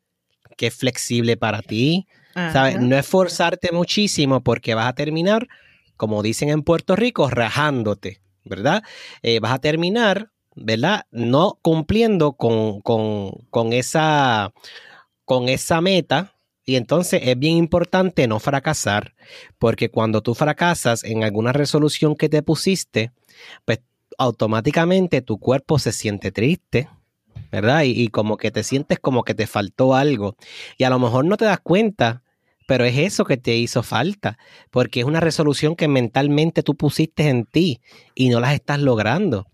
qué 0.58 0.66
es 0.66 0.74
flexible 0.74 1.38
para 1.38 1.62
ti. 1.62 2.06
¿sabes? 2.34 2.78
No 2.78 2.94
esforzarte 2.98 3.72
muchísimo 3.72 4.42
porque 4.42 4.74
vas 4.74 4.88
a 4.88 4.92
terminar, 4.92 5.48
como 5.96 6.22
dicen 6.22 6.50
en 6.50 6.62
Puerto 6.62 6.94
Rico, 6.94 7.30
rajándote, 7.30 8.20
¿verdad? 8.44 8.82
Eh, 9.22 9.40
vas 9.40 9.52
a 9.52 9.58
terminar, 9.58 10.30
¿verdad? 10.54 11.06
No 11.10 11.58
cumpliendo 11.62 12.32
con, 12.32 12.80
con, 12.80 13.72
esa, 13.72 14.52
con 15.24 15.48
esa 15.48 15.80
meta 15.80 16.34
y 16.64 16.76
entonces 16.76 17.22
es 17.24 17.38
bien 17.38 17.56
importante 17.56 18.28
no 18.28 18.38
fracasar, 18.38 19.14
porque 19.58 19.90
cuando 19.90 20.22
tú 20.22 20.34
fracasas 20.34 21.04
en 21.04 21.24
alguna 21.24 21.52
resolución 21.52 22.14
que 22.14 22.28
te 22.28 22.42
pusiste, 22.42 23.12
pues 23.64 23.80
automáticamente 24.18 25.22
tu 25.22 25.38
cuerpo 25.38 25.78
se 25.78 25.92
siente 25.92 26.30
triste, 26.30 26.88
¿verdad? 27.50 27.82
Y, 27.84 28.08
como 28.08 28.36
que 28.36 28.50
te 28.50 28.62
sientes 28.62 28.98
como 29.00 29.24
que 29.24 29.34
te 29.34 29.46
faltó 29.46 29.94
algo. 29.94 30.36
Y 30.78 30.84
a 30.84 30.90
lo 30.90 30.98
mejor 30.98 31.24
no 31.24 31.36
te 31.36 31.46
das 31.46 31.60
cuenta, 31.60 32.22
pero 32.70 32.84
es 32.84 32.96
eso 32.98 33.24
que 33.24 33.36
te 33.36 33.56
hizo 33.56 33.82
falta, 33.82 34.38
porque 34.70 35.00
es 35.00 35.04
una 35.04 35.18
resolución 35.18 35.74
que 35.74 35.88
mentalmente 35.88 36.62
tú 36.62 36.76
pusiste 36.76 37.28
en 37.28 37.44
ti 37.44 37.80
y 38.14 38.28
no 38.28 38.38
las 38.38 38.54
estás 38.54 38.78
logrando, 38.78 39.48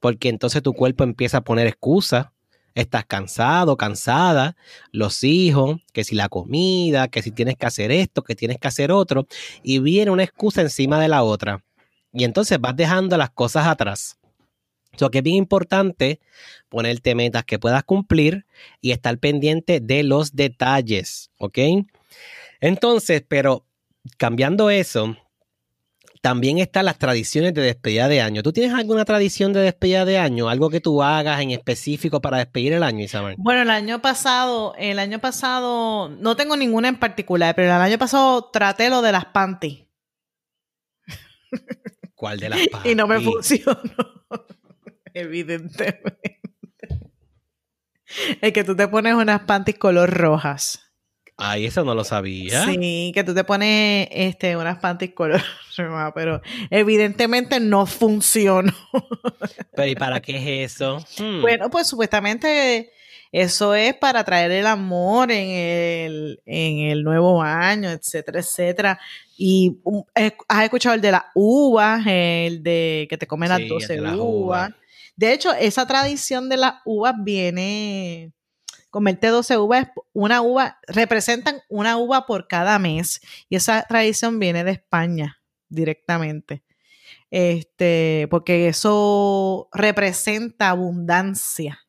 porque 0.00 0.28
entonces 0.28 0.62
tu 0.62 0.74
cuerpo 0.74 1.02
empieza 1.02 1.38
a 1.38 1.44
poner 1.44 1.66
excusas. 1.66 2.26
Estás 2.74 3.06
cansado, 3.06 3.78
cansada, 3.78 4.54
los 4.92 5.24
hijos, 5.24 5.80
que 5.94 6.04
si 6.04 6.14
la 6.14 6.28
comida, 6.28 7.08
que 7.08 7.22
si 7.22 7.30
tienes 7.30 7.56
que 7.56 7.64
hacer 7.64 7.90
esto, 7.90 8.22
que 8.22 8.34
tienes 8.34 8.58
que 8.58 8.68
hacer 8.68 8.92
otro, 8.92 9.26
y 9.62 9.78
viene 9.78 10.10
una 10.10 10.24
excusa 10.24 10.60
encima 10.60 11.00
de 11.00 11.08
la 11.08 11.22
otra. 11.22 11.64
Y 12.12 12.24
entonces 12.24 12.60
vas 12.60 12.76
dejando 12.76 13.16
las 13.16 13.30
cosas 13.30 13.66
atrás. 13.66 14.18
So 14.98 15.10
que 15.10 15.18
es 15.18 15.24
bien 15.24 15.36
importante 15.36 16.20
ponerte 16.68 17.14
metas 17.14 17.44
que 17.44 17.58
puedas 17.58 17.82
cumplir 17.82 18.44
y 18.82 18.90
estar 18.90 19.16
pendiente 19.16 19.80
de 19.80 20.02
los 20.02 20.36
detalles, 20.36 21.30
¿ok? 21.38 21.58
Entonces, 22.60 23.24
pero 23.26 23.66
cambiando 24.16 24.70
eso, 24.70 25.16
también 26.20 26.58
están 26.58 26.84
las 26.84 26.98
tradiciones 26.98 27.54
de 27.54 27.62
despedida 27.62 28.08
de 28.08 28.20
año. 28.20 28.42
¿Tú 28.42 28.52
tienes 28.52 28.74
alguna 28.74 29.04
tradición 29.04 29.52
de 29.52 29.60
despedida 29.60 30.04
de 30.04 30.18
año? 30.18 30.48
Algo 30.48 30.70
que 30.70 30.80
tú 30.80 31.02
hagas 31.02 31.40
en 31.40 31.50
específico 31.50 32.20
para 32.20 32.38
despedir 32.38 32.72
el 32.72 32.82
año, 32.82 33.04
Isabel? 33.04 33.36
Bueno, 33.38 33.62
el 33.62 33.70
año 33.70 34.00
pasado, 34.02 34.74
el 34.78 34.98
año 34.98 35.20
pasado, 35.20 36.08
no 36.08 36.36
tengo 36.36 36.56
ninguna 36.56 36.88
en 36.88 36.96
particular, 36.98 37.54
pero 37.54 37.68
el 37.68 37.80
año 37.80 37.98
pasado 37.98 38.50
traté 38.50 38.90
lo 38.90 39.02
de 39.02 39.12
las 39.12 39.26
panties. 39.26 39.86
¿Cuál 42.14 42.40
de 42.40 42.48
las 42.48 42.60
Y 42.84 42.94
no 42.94 43.06
me 43.06 43.20
funcionó. 43.20 43.78
Evidentemente. 45.14 46.40
Es 48.40 48.52
que 48.52 48.64
tú 48.64 48.74
te 48.74 48.88
pones 48.88 49.14
unas 49.14 49.42
panties 49.42 49.78
color 49.78 50.10
rojas. 50.10 50.87
Ay, 51.40 51.66
eso 51.66 51.84
no 51.84 51.94
lo 51.94 52.02
sabía. 52.02 52.64
Sí, 52.64 53.12
que 53.14 53.22
tú 53.22 53.32
te 53.32 53.44
pones 53.44 54.08
este, 54.10 54.56
unas 54.56 54.78
panties 54.78 55.14
color 55.14 55.40
pero 56.14 56.42
evidentemente 56.70 57.60
no 57.60 57.86
funcionó. 57.86 58.72
Pero 59.76 59.88
¿y 59.88 59.94
para 59.94 60.20
qué 60.20 60.64
es 60.64 60.72
eso? 60.72 60.98
Hmm. 61.16 61.40
Bueno, 61.40 61.70
pues 61.70 61.86
supuestamente 61.86 62.90
Eso 63.30 63.74
es 63.76 63.94
para 63.94 64.24
traer 64.24 64.50
el 64.50 64.66
amor 64.66 65.30
en 65.30 65.48
el, 65.50 66.42
en 66.44 66.78
el 66.90 67.04
nuevo 67.04 67.40
año, 67.40 67.90
etcétera, 67.90 68.40
etcétera. 68.40 68.98
Y 69.36 69.78
um, 69.84 70.02
has 70.48 70.64
escuchado 70.64 70.96
el 70.96 71.00
de 71.00 71.12
las 71.12 71.24
uvas, 71.34 72.04
el 72.04 72.62
de 72.64 73.06
que 73.08 73.16
te 73.16 73.28
comen 73.28 73.50
las 73.50 73.68
12 73.68 74.00
uvas. 74.16 74.72
De 75.14 75.32
hecho, 75.32 75.52
esa 75.52 75.86
tradición 75.86 76.48
de 76.48 76.56
las 76.56 76.74
uvas 76.84 77.14
viene, 77.18 78.32
comerte 78.90 79.28
12 79.28 79.58
uvas, 79.58 79.88
una 80.12 80.42
uva, 80.42 80.78
representan 80.86 81.60
una 81.68 81.96
uva 81.96 82.26
por 82.26 82.48
cada 82.48 82.78
mes. 82.78 83.20
Y 83.48 83.56
esa 83.56 83.82
tradición 83.82 84.38
viene 84.38 84.64
de 84.64 84.72
España 84.72 85.40
directamente. 85.68 86.62
Este, 87.30 88.26
porque 88.30 88.68
eso 88.68 89.68
representa 89.72 90.70
abundancia 90.70 91.80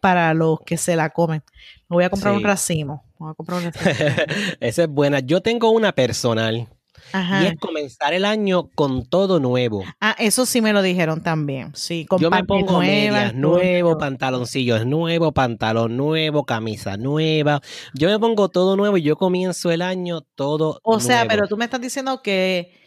para 0.00 0.34
los 0.34 0.60
que 0.60 0.76
se 0.76 0.96
la 0.96 1.10
comen. 1.10 1.42
Me 1.88 1.94
voy 1.94 2.04
a 2.04 2.10
comprar 2.10 2.34
un 2.34 2.42
racimo. 2.42 3.04
Voy 3.18 3.30
a 3.30 3.34
comprar 3.34 3.62
un 3.62 3.72
Esa 4.60 4.82
es 4.82 4.88
buena. 4.88 5.20
Yo 5.20 5.42
tengo 5.42 5.70
una 5.70 5.92
personal. 5.92 6.68
Y 7.12 7.46
es 7.46 7.58
comenzar 7.58 8.12
el 8.14 8.24
año 8.24 8.68
con 8.74 9.04
todo 9.04 9.40
nuevo. 9.40 9.84
Ah, 10.00 10.16
eso 10.18 10.46
sí 10.46 10.60
me 10.60 10.72
lo 10.72 10.82
dijeron 10.82 11.22
también. 11.22 11.72
Sí, 11.74 12.06
con 12.06 12.20
Yo 12.20 12.30
me 12.30 12.44
pongo 12.44 12.80
medias 12.80 13.34
nuevo, 13.34 13.98
pantaloncillos 13.98 14.86
nuevos, 14.86 15.32
pantalón 15.32 15.96
nuevo, 15.96 16.44
camisa 16.44 16.96
nueva. 16.96 17.60
Yo 17.94 18.08
me 18.08 18.18
pongo 18.18 18.48
todo 18.48 18.76
nuevo 18.76 18.96
y 18.96 19.02
yo 19.02 19.16
comienzo 19.16 19.70
el 19.70 19.82
año 19.82 20.20
todo 20.34 20.80
O 20.82 21.00
sea, 21.00 21.26
pero 21.28 21.46
tú 21.46 21.56
me 21.56 21.64
estás 21.64 21.80
diciendo 21.80 22.22
que 22.22 22.78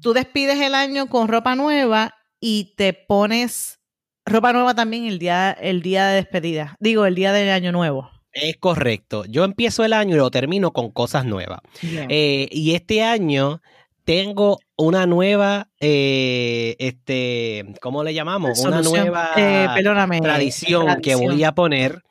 tú 0.00 0.12
despides 0.12 0.60
el 0.60 0.74
año 0.74 1.08
con 1.08 1.28
ropa 1.28 1.54
nueva 1.54 2.14
y 2.40 2.74
te 2.76 2.92
pones 2.92 3.80
ropa 4.24 4.52
nueva 4.52 4.74
también 4.74 5.06
el 5.06 5.18
día, 5.18 5.52
el 5.52 5.82
día 5.82 6.06
de 6.08 6.16
despedida. 6.16 6.76
Digo, 6.80 7.06
el 7.06 7.14
día 7.14 7.32
del 7.32 7.50
año 7.50 7.72
nuevo. 7.72 8.10
Es 8.36 8.58
correcto. 8.58 9.24
Yo 9.24 9.44
empiezo 9.44 9.82
el 9.82 9.94
año 9.94 10.14
y 10.14 10.18
lo 10.18 10.30
termino 10.30 10.72
con 10.72 10.90
cosas 10.90 11.24
nuevas. 11.24 11.60
Eh, 11.82 12.48
y 12.52 12.74
este 12.74 13.02
año 13.02 13.62
tengo 14.04 14.58
una 14.76 15.06
nueva, 15.06 15.68
eh, 15.80 16.76
este, 16.78 17.64
¿cómo 17.80 18.04
le 18.04 18.12
llamamos? 18.12 18.60
Una 18.60 18.82
nueva 18.82 19.30
eh, 19.36 19.66
tradición, 20.20 21.00
que 21.00 21.14
voy 21.14 21.42
a 21.44 21.52
poner. 21.52 22.02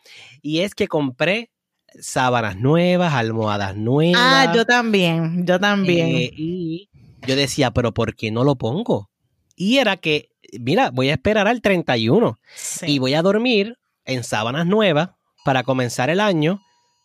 Y 0.41 0.61
es 0.61 0.73
que 0.73 0.87
compré 0.87 1.51
sábanas 1.99 2.57
nuevas, 2.57 3.13
almohadas 3.13 3.75
nuevas. 3.75 4.19
Ah, 4.19 4.51
yo 4.53 4.65
también, 4.65 5.45
yo 5.45 5.59
también. 5.59 6.09
y 6.35 6.89
yo 7.27 7.35
decía, 7.35 7.69
pero 7.69 7.93
¿por 7.93 8.15
qué 8.15 8.31
no 8.31 8.43
lo 8.43 8.55
pongo? 8.55 9.11
Y 9.55 9.77
era 9.77 9.95
que 9.97 10.29
mira, 10.59 10.89
voy 10.89 11.09
a 11.09 11.13
esperar 11.13 11.47
al 11.47 11.61
31 11.61 12.39
y 12.87 12.99
voy 12.99 13.13
a 13.13 13.21
dormir 13.21 13.77
en 14.05 14.23
sábanas 14.23 14.65
nuevas 14.65 15.11
para 15.45 15.63
comenzar 15.63 16.09
el 16.09 16.19
año 16.19 16.61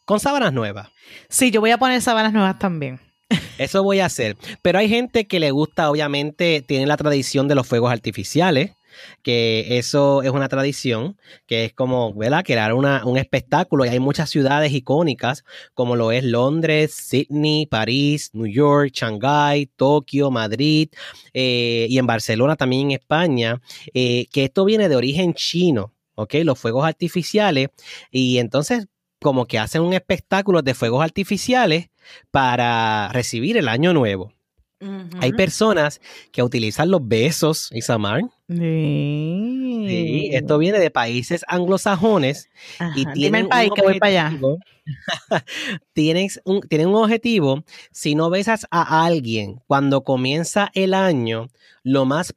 con 0.07 0.19
sábanas 0.19 0.53
nuevas. 0.53 0.89
Sí, 1.29 1.53
yo 1.53 1.61
voy 1.61 1.71
a 1.71 1.79
poner 1.79 2.03
sábanas 2.03 2.33
nuevas 2.33 2.59
también. 2.59 2.99
Eso 3.59 3.85
voy 3.85 4.01
a 4.01 4.07
hacer. 4.07 4.37
Pero 4.63 4.79
hay 4.79 4.89
gente 4.89 5.27
que 5.27 5.39
le 5.39 5.53
gusta, 5.53 5.91
obviamente, 5.91 6.65
tiene 6.67 6.87
la 6.87 6.97
tradición 6.97 7.47
de 7.47 7.55
los 7.55 7.69
fuegos 7.69 7.93
artificiales 7.93 8.73
que 9.23 9.79
eso 9.79 10.23
es 10.23 10.31
una 10.31 10.49
tradición, 10.49 11.17
que 11.47 11.65
es 11.65 11.73
como, 11.73 12.13
¿verdad? 12.15 12.45
Crear 12.45 12.75
una, 12.75 13.05
un 13.07 13.19
espectáculo 13.19 13.85
y 13.85 13.89
hay 13.89 14.01
muchas 14.01 14.31
ciudades 14.31 14.73
icónicas 14.73 15.45
como 15.75 15.97
lo 15.97 16.13
es 16.13 16.25
Londres, 16.25 16.93
Sydney, 16.93 17.67
París, 17.67 18.31
New 18.33 18.47
York, 18.47 18.91
Shanghai, 18.93 19.67
Tokio, 19.77 20.31
Madrid 20.31 20.89
eh, 21.33 21.87
y 21.89 21.99
en 21.99 22.07
Barcelona 22.07 22.57
también 22.57 22.91
en 22.91 22.99
España, 22.99 23.61
eh, 23.95 24.27
que 24.33 24.45
esto 24.45 24.65
viene 24.65 24.89
de 24.89 24.97
origen 24.97 25.35
chino, 25.35 25.93
¿ok? 26.21 26.35
Los 26.45 26.59
fuegos 26.59 26.85
artificiales 26.87 27.69
y 28.11 28.39
entonces 28.39 28.87
como 29.21 29.47
que 29.47 29.59
hacen 29.59 29.83
un 29.83 29.93
espectáculo 29.93 30.63
de 30.63 30.75
fuegos 30.75 31.03
artificiales 31.05 31.91
para 32.31 33.11
recibir 33.13 33.57
el 33.57 33.69
año 33.69 33.93
nuevo. 33.93 34.33
Hay 35.21 35.33
personas 35.33 36.01
que 36.33 36.43
utilizan 36.43 36.91
los 36.91 37.07
besos, 37.07 37.71
Isamar. 37.73 38.23
Sí. 38.49 39.85
sí. 39.87 40.31
Esto 40.33 40.57
viene 40.59 40.79
de 40.79 40.91
países 40.91 41.45
anglosajones 41.49 42.49
y 42.97 43.05
tienen 43.13 43.43
el 43.43 43.49
país 43.49 43.71
que 43.75 43.83
voy 43.83 43.99
para 43.99 44.29
allá. 44.29 44.41
tienen, 45.93 46.29
un, 46.45 46.61
tienen 46.63 46.89
un 46.89 46.97
objetivo. 46.97 47.63
Si 47.93 48.15
no 48.15 48.31
besas 48.31 48.67
a 48.71 49.05
alguien 49.05 49.61
cuando 49.67 50.03
comienza 50.03 50.71
el 50.75 50.95
año, 50.95 51.49
lo 51.83 52.07
más, 52.07 52.35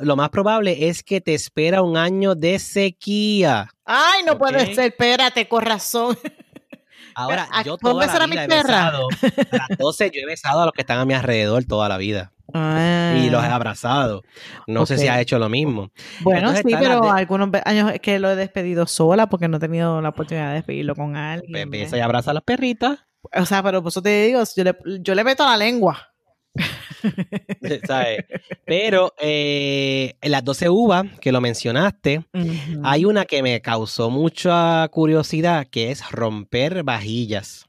lo 0.00 0.16
más 0.16 0.30
probable 0.30 0.88
es 0.88 1.02
que 1.02 1.20
te 1.20 1.34
espera 1.34 1.82
un 1.82 1.96
año 1.96 2.34
de 2.36 2.58
sequía. 2.58 3.68
Ay, 3.84 4.22
no 4.24 4.38
puede 4.38 4.74
ser. 4.74 4.92
Espérate, 4.92 5.48
corazón. 5.48 6.16
Ahora, 7.14 7.48
yo 7.64 7.76
toda 7.76 8.06
la 8.06 8.26
vida 8.26 8.44
he 8.44 8.48
besado, 8.48 9.08
a 9.52 9.74
12 9.78 10.10
yo 10.14 10.20
he 10.22 10.26
besado 10.26 10.62
a 10.62 10.64
los 10.66 10.72
que 10.72 10.82
están 10.82 10.98
a 10.98 11.04
mi 11.04 11.14
alrededor 11.14 11.64
toda 11.64 11.88
la 11.88 11.98
vida. 11.98 12.32
Y 12.52 13.30
los 13.30 13.44
he 13.44 13.46
ah. 13.46 13.54
abrazado. 13.54 14.22
No 14.66 14.86
sé 14.86 14.98
si 14.98 15.08
ha 15.08 15.20
hecho 15.20 15.38
lo 15.38 15.48
mismo. 15.48 15.90
Bueno, 16.20 16.54
sí, 16.56 16.62
pero 16.64 17.10
algunos 17.10 17.48
años 17.64 17.92
que 18.02 18.18
lo 18.18 18.30
he 18.30 18.36
despedido 18.36 18.86
sola 18.86 19.28
porque 19.28 19.48
no 19.48 19.58
he 19.58 19.60
tenido 19.60 20.00
la 20.00 20.10
oportunidad 20.10 20.48
de 20.48 20.54
despedirlo 20.54 20.94
con 20.94 21.16
alguien. 21.16 21.70
Besa 21.70 21.96
y 21.96 22.00
abraza 22.00 22.32
a 22.32 22.34
las 22.34 22.42
perritas. 22.42 22.98
O 23.36 23.46
sea, 23.46 23.62
pero 23.62 23.82
por 23.82 23.90
eso 23.90 24.02
te 24.02 24.26
digo, 24.26 24.42
yo 24.56 24.64
le, 24.64 24.76
yo 25.00 25.14
le 25.14 25.24
meto 25.24 25.44
la 25.44 25.56
lengua. 25.56 26.08
Pero 28.64 29.14
eh, 29.18 30.14
en 30.20 30.30
las 30.30 30.44
12 30.44 30.68
uvas 30.68 31.06
que 31.20 31.32
lo 31.32 31.40
mencionaste, 31.40 32.24
hay 32.82 33.04
una 33.04 33.24
que 33.24 33.42
me 33.42 33.60
causó 33.60 34.10
mucha 34.10 34.86
curiosidad, 34.88 35.66
que 35.66 35.90
es 35.90 36.10
romper 36.10 36.82
vajillas. 36.82 37.66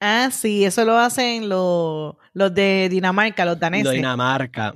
Ah, 0.00 0.30
sí, 0.30 0.64
eso 0.64 0.84
lo 0.84 0.98
hacen 0.98 1.48
los, 1.48 2.14
los 2.34 2.54
de 2.54 2.88
Dinamarca, 2.90 3.44
los 3.44 3.58
daneses. 3.58 3.90
De 3.90 3.96
Dinamarca. 3.96 4.74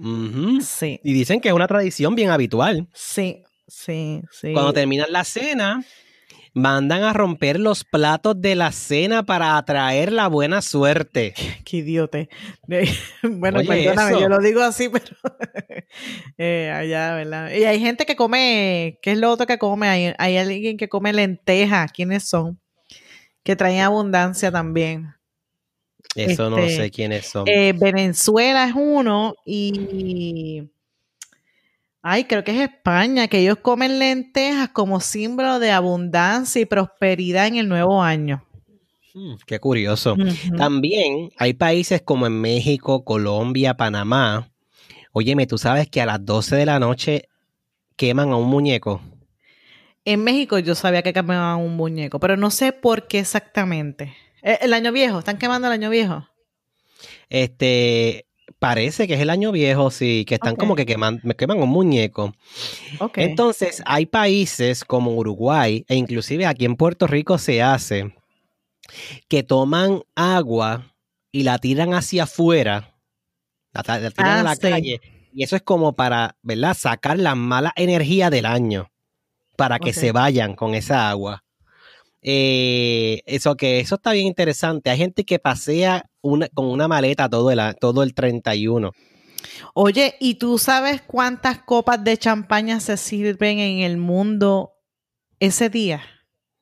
Sí. 0.63 0.99
Y 1.05 1.13
dicen 1.13 1.41
que 1.41 1.49
es 1.49 1.55
una 1.55 1.69
tradición 1.69 2.15
bien 2.15 2.31
habitual. 2.31 2.89
Sí, 2.95 3.45
sí, 3.67 4.23
sí. 4.31 4.53
Cuando 4.55 4.73
terminan 4.73 5.13
la 5.13 5.25
cena, 5.25 5.85
mandan 6.53 7.03
a 7.03 7.13
romper 7.13 7.61
los 7.61 7.85
platos 7.85 8.41
de 8.41 8.55
la 8.55 8.73
cena 8.73 9.25
para 9.25 9.57
atraer 9.57 10.13
la 10.13 10.29
buena 10.29 10.63
suerte. 10.63 11.35
Qué 11.65 11.79
idiote. 11.79 12.29
Bueno, 13.23 13.61
perdóname, 13.67 14.21
yo 14.21 14.29
lo 14.29 14.39
digo 14.39 14.63
así, 14.63 14.89
pero 14.93 15.17
eh, 16.39 16.71
allá, 16.75 17.15
¿verdad? 17.15 17.51
Y 17.51 17.65
hay 17.65 17.81
gente 17.81 18.07
que 18.07 18.17
come, 18.17 18.99
¿qué 19.03 19.13
es 19.13 19.19
lo 19.19 19.31
otro 19.31 19.47
que 19.47 19.59
come? 19.59 19.89
Hay, 19.89 20.15
hay 20.19 20.37
alguien 20.37 20.77
que 20.77 20.89
come 20.89 21.13
lentejas. 21.13 21.93
¿Quiénes 21.93 22.29
son? 22.29 22.61
Que 23.43 23.57
traen 23.57 23.81
abundancia 23.81 24.51
también. 24.51 25.15
Eso 26.15 26.51
no 26.51 26.57
sé 26.57 26.67
este, 26.67 26.91
quiénes 26.91 27.27
son. 27.27 27.47
Eh, 27.47 27.73
Venezuela 27.79 28.65
es 28.65 28.75
uno 28.75 29.35
y 29.45 30.71
Ay, 32.03 32.25
creo 32.25 32.43
que 32.45 32.53
es 32.53 32.71
España, 32.71 33.29
que 33.29 33.41
ellos 33.41 33.59
comen 33.59 33.99
lentejas 33.99 34.71
como 34.71 35.01
símbolo 35.01 35.59
de 35.59 35.71
abundancia 35.71 36.61
y 36.63 36.65
prosperidad 36.65 37.47
en 37.47 37.57
el 37.57 37.69
nuevo 37.69 38.03
año. 38.03 38.43
Mm, 39.13 39.35
qué 39.47 39.59
curioso. 39.59 40.17
También 40.57 41.31
hay 41.37 41.53
países 41.53 42.01
como 42.01 42.27
en 42.27 42.41
México, 42.41 43.05
Colombia, 43.05 43.77
Panamá. 43.77 44.51
Óyeme, 45.13 45.47
tú 45.47 45.59
sabes 45.59 45.89
que 45.89 46.01
a 46.01 46.07
las 46.07 46.25
12 46.25 46.57
de 46.57 46.67
la 46.67 46.79
noche 46.79 47.29
queman 47.97 48.31
a 48.31 48.37
un 48.37 48.49
muñeco. 48.49 49.03
En 50.07 50.25
México 50.25 50.59
yo 50.59 50.75
sabía 50.75 51.03
que 51.03 51.13
quemaban 51.13 51.45
a 51.45 51.57
un 51.57 51.77
muñeco, 51.77 52.19
pero 52.19 52.37
no 52.37 52.51
sé 52.51 52.73
por 52.73 53.09
qué 53.09 53.19
exactamente. 53.19 54.15
Eh, 54.43 54.59
¿El 54.63 54.73
año 54.73 54.93
viejo? 54.93 55.19
¿Están 55.19 55.37
quemando 55.37 55.67
el 55.67 55.75
año 55.75 55.91
viejo? 55.91 56.27
Este, 57.29 58.27
Parece 58.59 59.07
que 59.07 59.15
es 59.15 59.21
el 59.21 59.31
año 59.31 59.53
viejo, 59.53 59.91
sí, 59.91 60.25
que 60.27 60.35
están 60.35 60.57
como 60.57 60.77
que 60.77 60.85
queman, 60.85 61.21
me 61.23 61.35
queman 61.35 61.63
un 61.63 61.71
muñeco. 61.71 62.35
Entonces, 63.15 63.83
hay 63.87 64.07
países 64.07 64.85
como 64.85 65.15
Uruguay, 65.15 65.85
e 65.89 65.95
inclusive 65.95 66.47
aquí 66.47 66.65
en 66.65 66.77
Puerto 66.77 67.07
Rico 67.07 67.39
se 67.39 67.63
hace, 67.63 68.15
que 69.29 69.43
toman 69.43 70.03
agua 70.15 70.95
y 71.33 71.45
la 71.45 71.59
tiran 71.59 71.95
hacia 71.95 72.25
afuera, 72.25 72.95
la, 73.73 73.83
tiran 73.83 74.11
a 74.27 74.41
ah, 74.41 74.43
la 74.43 74.57
calle, 74.57 75.01
y 75.33 75.43
eso 75.43 75.57
es 75.57 75.63
como 75.63 75.95
para, 75.95 76.37
¿verdad?, 76.43 76.77
sacar 76.77 77.19
la 77.19 77.35
mala 77.35 77.73
energía 77.77 78.31
del 78.31 78.47
año, 78.47 78.91
para 79.57 79.79
que 79.79 79.93
se 79.93 80.13
vayan 80.13 80.55
con 80.55 80.75
esa 80.75 81.09
agua. 81.09 81.45
Eh, 82.23 83.23
eso 83.27 83.57
que 83.57 83.81
eso 83.81 83.95
está 83.95 84.13
bien 84.13 84.27
interesante. 84.27 84.91
Hay 84.91 84.99
gente 84.99 85.25
que 85.25 85.39
pasea 85.39 86.05
una, 86.21 86.49
con 86.49 86.67
una 86.67 86.89
maleta 86.89 87.29
todo 87.29 87.51
el, 87.51 87.61
todo 87.81 88.03
el 88.03 88.15
31. 88.15 88.93
Oye, 89.75 90.17
¿y 90.21 90.35
tú 90.35 90.59
sabes 90.59 91.03
cuántas 91.03 91.63
copas 91.63 92.03
de 92.05 92.17
champaña 92.19 92.81
se 92.81 92.97
sirven 92.97 93.59
en 93.59 93.81
el 93.81 93.97
mundo 93.97 94.73
ese 95.39 95.71
día? 95.71 96.03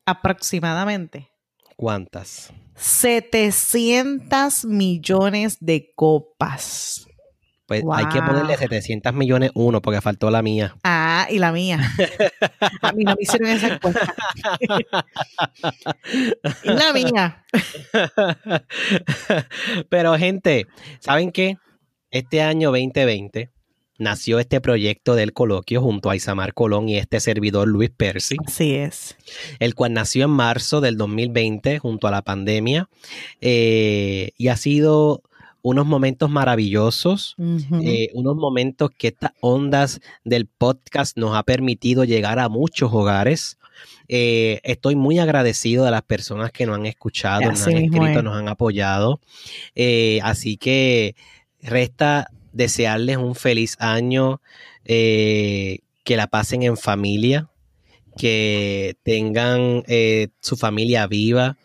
Aproximadamente. 0.06 1.28
¿Cuántas? 1.76 2.52
700 2.76 4.64
millones 4.64 5.58
de 5.60 5.92
copas. 5.94 7.07
Pues 7.68 7.84
hay 7.92 8.06
que 8.06 8.22
ponerle 8.22 8.56
700 8.56 9.12
millones 9.12 9.50
uno 9.52 9.82
porque 9.82 10.00
faltó 10.00 10.30
la 10.30 10.40
mía. 10.40 10.74
Ah, 10.84 11.26
y 11.28 11.38
la 11.38 11.52
mía. 11.52 11.78
A 12.80 12.92
mí 12.92 13.04
no 13.04 13.14
me 13.14 13.20
hicieron 13.20 13.50
esa 13.50 13.74
encuesta. 13.74 14.14
y 16.64 16.68
la 16.70 16.94
mía. 16.94 17.44
Pero 19.90 20.16
gente, 20.16 20.66
¿saben 21.00 21.30
qué? 21.30 21.58
Este 22.10 22.40
año 22.40 22.70
2020 22.70 23.50
nació 23.98 24.38
este 24.38 24.62
proyecto 24.62 25.14
del 25.14 25.34
coloquio 25.34 25.82
junto 25.82 26.08
a 26.08 26.16
Isamar 26.16 26.54
Colón 26.54 26.88
y 26.88 26.96
este 26.96 27.20
servidor 27.20 27.68
Luis 27.68 27.90
Percy. 27.90 28.36
Así 28.46 28.76
es. 28.76 29.18
El 29.58 29.74
cual 29.74 29.92
nació 29.92 30.24
en 30.24 30.30
marzo 30.30 30.80
del 30.80 30.96
2020 30.96 31.80
junto 31.80 32.08
a 32.08 32.12
la 32.12 32.22
pandemia 32.22 32.88
eh, 33.42 34.30
y 34.38 34.48
ha 34.48 34.56
sido 34.56 35.22
unos 35.68 35.86
momentos 35.86 36.30
maravillosos, 36.30 37.36
eh, 37.82 38.10
unos 38.14 38.36
momentos 38.36 38.90
que 38.96 39.08
estas 39.08 39.32
ondas 39.40 40.00
del 40.24 40.46
podcast 40.46 41.16
nos 41.16 41.36
ha 41.36 41.42
permitido 41.42 42.04
llegar 42.04 42.38
a 42.38 42.48
muchos 42.48 42.92
hogares. 42.92 43.58
Eh, 44.08 44.60
estoy 44.64 44.96
muy 44.96 45.18
agradecido 45.18 45.84
de 45.84 45.90
las 45.90 46.02
personas 46.02 46.50
que 46.50 46.66
nos 46.66 46.76
han 46.76 46.86
escuchado, 46.86 47.42
nos 47.42 47.66
han 47.66 47.76
escrito, 47.76 48.22
nos 48.22 48.36
han 48.36 48.48
apoyado. 48.48 49.20
así 50.22 50.56
que 50.56 51.14
resta 51.62 52.28
desearles 52.52 53.16
un 53.16 53.34
feliz 53.34 53.76
año, 53.78 54.40
eh, 54.84 55.80
que 56.04 56.16
la 56.16 56.26
pasen 56.26 56.62
en 56.62 56.76
familia, 56.76 57.48
que 58.16 58.96
tengan 59.02 59.84
eh, 59.86 60.28
su 60.40 60.56
familia 60.56 61.06
viva, 61.06 61.56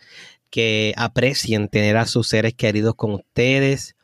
que 0.53 0.93
aprecien 0.97 1.67
tener 1.67 1.97
a 1.97 2.05
sus 2.05 2.27
seres 2.27 2.53
queridos 2.53 2.93
con 2.93 3.11
ustedes 3.13 3.95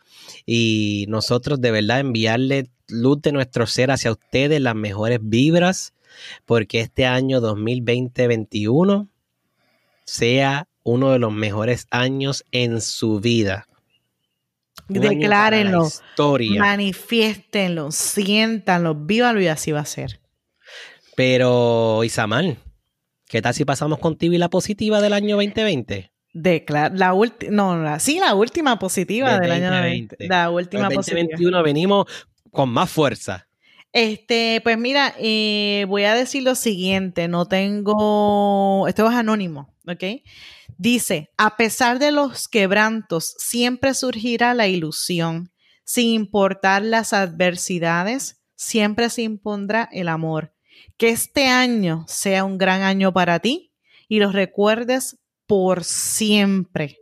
y 0.47 1.05
nosotros 1.07 1.61
de 1.61 1.69
verdad 1.69 1.99
enviarle 1.99 2.71
luz 2.87 3.21
de 3.21 3.31
nuestro 3.31 3.67
ser 3.67 3.91
hacia 3.91 4.11
ustedes, 4.11 4.59
las 4.59 4.73
mejores 4.73 5.19
vibras, 5.21 5.93
porque 6.47 6.79
este 6.79 7.05
año 7.05 7.39
2020-21 7.39 9.07
sea 10.05 10.67
uno 10.81 11.11
de 11.11 11.19
los 11.19 11.31
mejores 11.31 11.85
años 11.91 12.43
en 12.51 12.81
su 12.81 13.19
vida. 13.19 13.67
Declárenlo, 14.87 15.87
manifiéstenlo, 16.57 17.91
siéntanlo, 17.91 18.95
vívanlo 18.95 19.39
y 19.39 19.45
así 19.45 19.71
va 19.71 19.81
a 19.81 19.85
ser. 19.85 20.19
Pero, 21.15 22.03
Isamar, 22.03 22.57
¿qué 23.27 23.39
tal 23.39 23.53
si 23.53 23.65
pasamos 23.65 23.99
contigo 23.99 24.33
y 24.33 24.39
la 24.39 24.49
positiva 24.49 24.99
del 24.99 25.13
año 25.13 25.35
2020? 25.35 26.08
Declar 26.33 26.91
la 26.95 27.13
última, 27.13 27.51
no, 27.51 27.99
sí, 27.99 28.19
la 28.19 28.35
última 28.35 28.77
positiva 28.77 29.39
del, 29.39 29.51
año 29.51 29.71
2020. 29.71 30.27
La 30.27 30.49
última 30.51 30.87
el 30.87 30.95
2021 30.95 31.63
venimos 31.63 32.05
con 32.51 32.69
más 32.69 32.89
fuerza. 32.89 33.47
Este, 33.91 34.61
pues 34.63 34.77
mira, 34.77 35.15
eh, 35.17 35.85
voy 35.87 36.03
a 36.03 36.13
decir 36.13 36.43
lo 36.43 36.53
siguiente, 36.53 37.27
no 37.27 37.47
tengo, 37.47 38.87
esto 38.87 39.09
es 39.09 39.15
anónimo, 39.15 39.73
¿ok? 39.87 40.21
Dice, 40.77 41.31
a 41.37 41.57
pesar 41.57 41.99
de 41.99 42.11
los 42.11 42.47
quebrantos, 42.47 43.35
siempre 43.37 43.93
surgirá 43.93 44.53
la 44.53 44.67
ilusión. 44.67 45.51
Sin 45.83 46.07
importar 46.13 46.83
las 46.83 47.13
adversidades, 47.13 48.39
siempre 48.55 49.09
se 49.09 49.23
impondrá 49.23 49.89
el 49.91 50.07
amor. 50.07 50.53
Que 50.97 51.09
este 51.09 51.47
año 51.47 52.05
sea 52.07 52.43
un 52.43 52.57
gran 52.57 52.83
año 52.83 53.11
para 53.11 53.39
ti 53.39 53.73
y 54.07 54.19
los 54.19 54.33
recuerdes 54.33 55.18
por 55.49 55.83
siempre. 55.83 56.99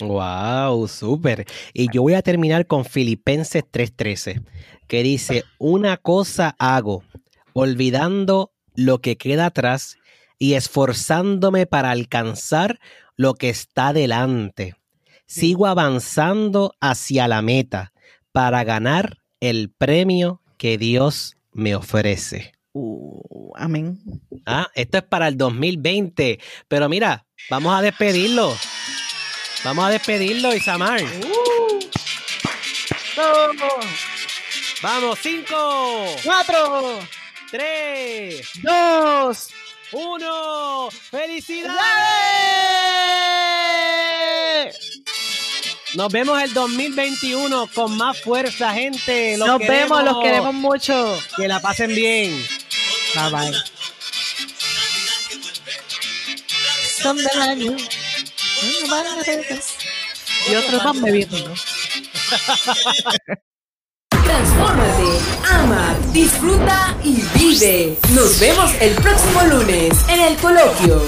Wow, 0.00 0.88
súper. 0.88 1.46
Y 1.72 1.86
yo 1.92 2.02
voy 2.02 2.14
a 2.14 2.22
terminar 2.22 2.66
con 2.66 2.84
Filipenses 2.84 3.62
3:13, 3.70 4.42
que 4.88 5.04
dice, 5.04 5.44
una 5.60 5.96
cosa 5.96 6.56
hago, 6.58 7.04
olvidando 7.52 8.50
lo 8.74 9.00
que 9.00 9.16
queda 9.16 9.46
atrás 9.46 9.98
y 10.36 10.54
esforzándome 10.54 11.66
para 11.66 11.92
alcanzar 11.92 12.80
lo 13.16 13.34
que 13.34 13.50
está 13.50 13.92
delante. 13.92 14.74
Sigo 15.26 15.68
avanzando 15.68 16.74
hacia 16.80 17.28
la 17.28 17.40
meta 17.40 17.92
para 18.32 18.64
ganar 18.64 19.18
el 19.38 19.70
premio 19.70 20.42
que 20.58 20.76
Dios 20.76 21.36
me 21.52 21.76
ofrece. 21.76 22.54
Uh, 22.72 23.52
amén. 23.54 24.00
Ah, 24.44 24.68
esto 24.74 24.98
es 24.98 25.04
para 25.04 25.28
el 25.28 25.36
2020. 25.36 26.40
Pero 26.66 26.88
mira, 26.88 27.24
vamos 27.50 27.78
a 27.78 27.82
despedirlo. 27.82 28.56
Vamos 29.64 29.86
a 29.86 29.90
despedirlo, 29.90 30.54
Isamar. 30.54 31.02
Uh. 31.02 31.64
Vamos, 34.82 35.18
cinco, 35.22 36.14
cuatro, 36.22 36.98
tres, 37.50 38.46
dos, 38.62 39.48
uno. 39.92 40.90
¡Felicidades! 40.90 41.74
Nos 45.94 46.12
vemos 46.12 46.42
el 46.42 46.52
2021 46.52 47.68
con 47.72 47.96
más 47.96 48.20
fuerza, 48.20 48.74
gente. 48.74 49.36
Nos 49.38 49.58
vemos, 49.60 50.04
los 50.04 50.20
queremos 50.22 50.52
mucho. 50.52 51.18
Que 51.36 51.48
la 51.48 51.60
pasen 51.60 51.94
bien. 51.94 52.44
Bye 53.14 53.30
bye. 53.30 53.73
Son 57.04 57.18
del 57.18 57.42
año. 57.42 57.76
Y 60.48 60.54
otros 60.54 60.84
van 60.84 61.02
bebiendo. 61.02 61.54
Transfórmate, 64.08 65.20
ama, 65.50 65.94
disfruta 66.14 66.96
y 67.04 67.22
vive. 67.38 67.98
Nos 68.14 68.40
vemos 68.40 68.72
el 68.80 68.94
próximo 68.94 69.42
lunes 69.42 69.92
en 70.08 70.20
el 70.20 70.36
coloquio. 70.38 71.02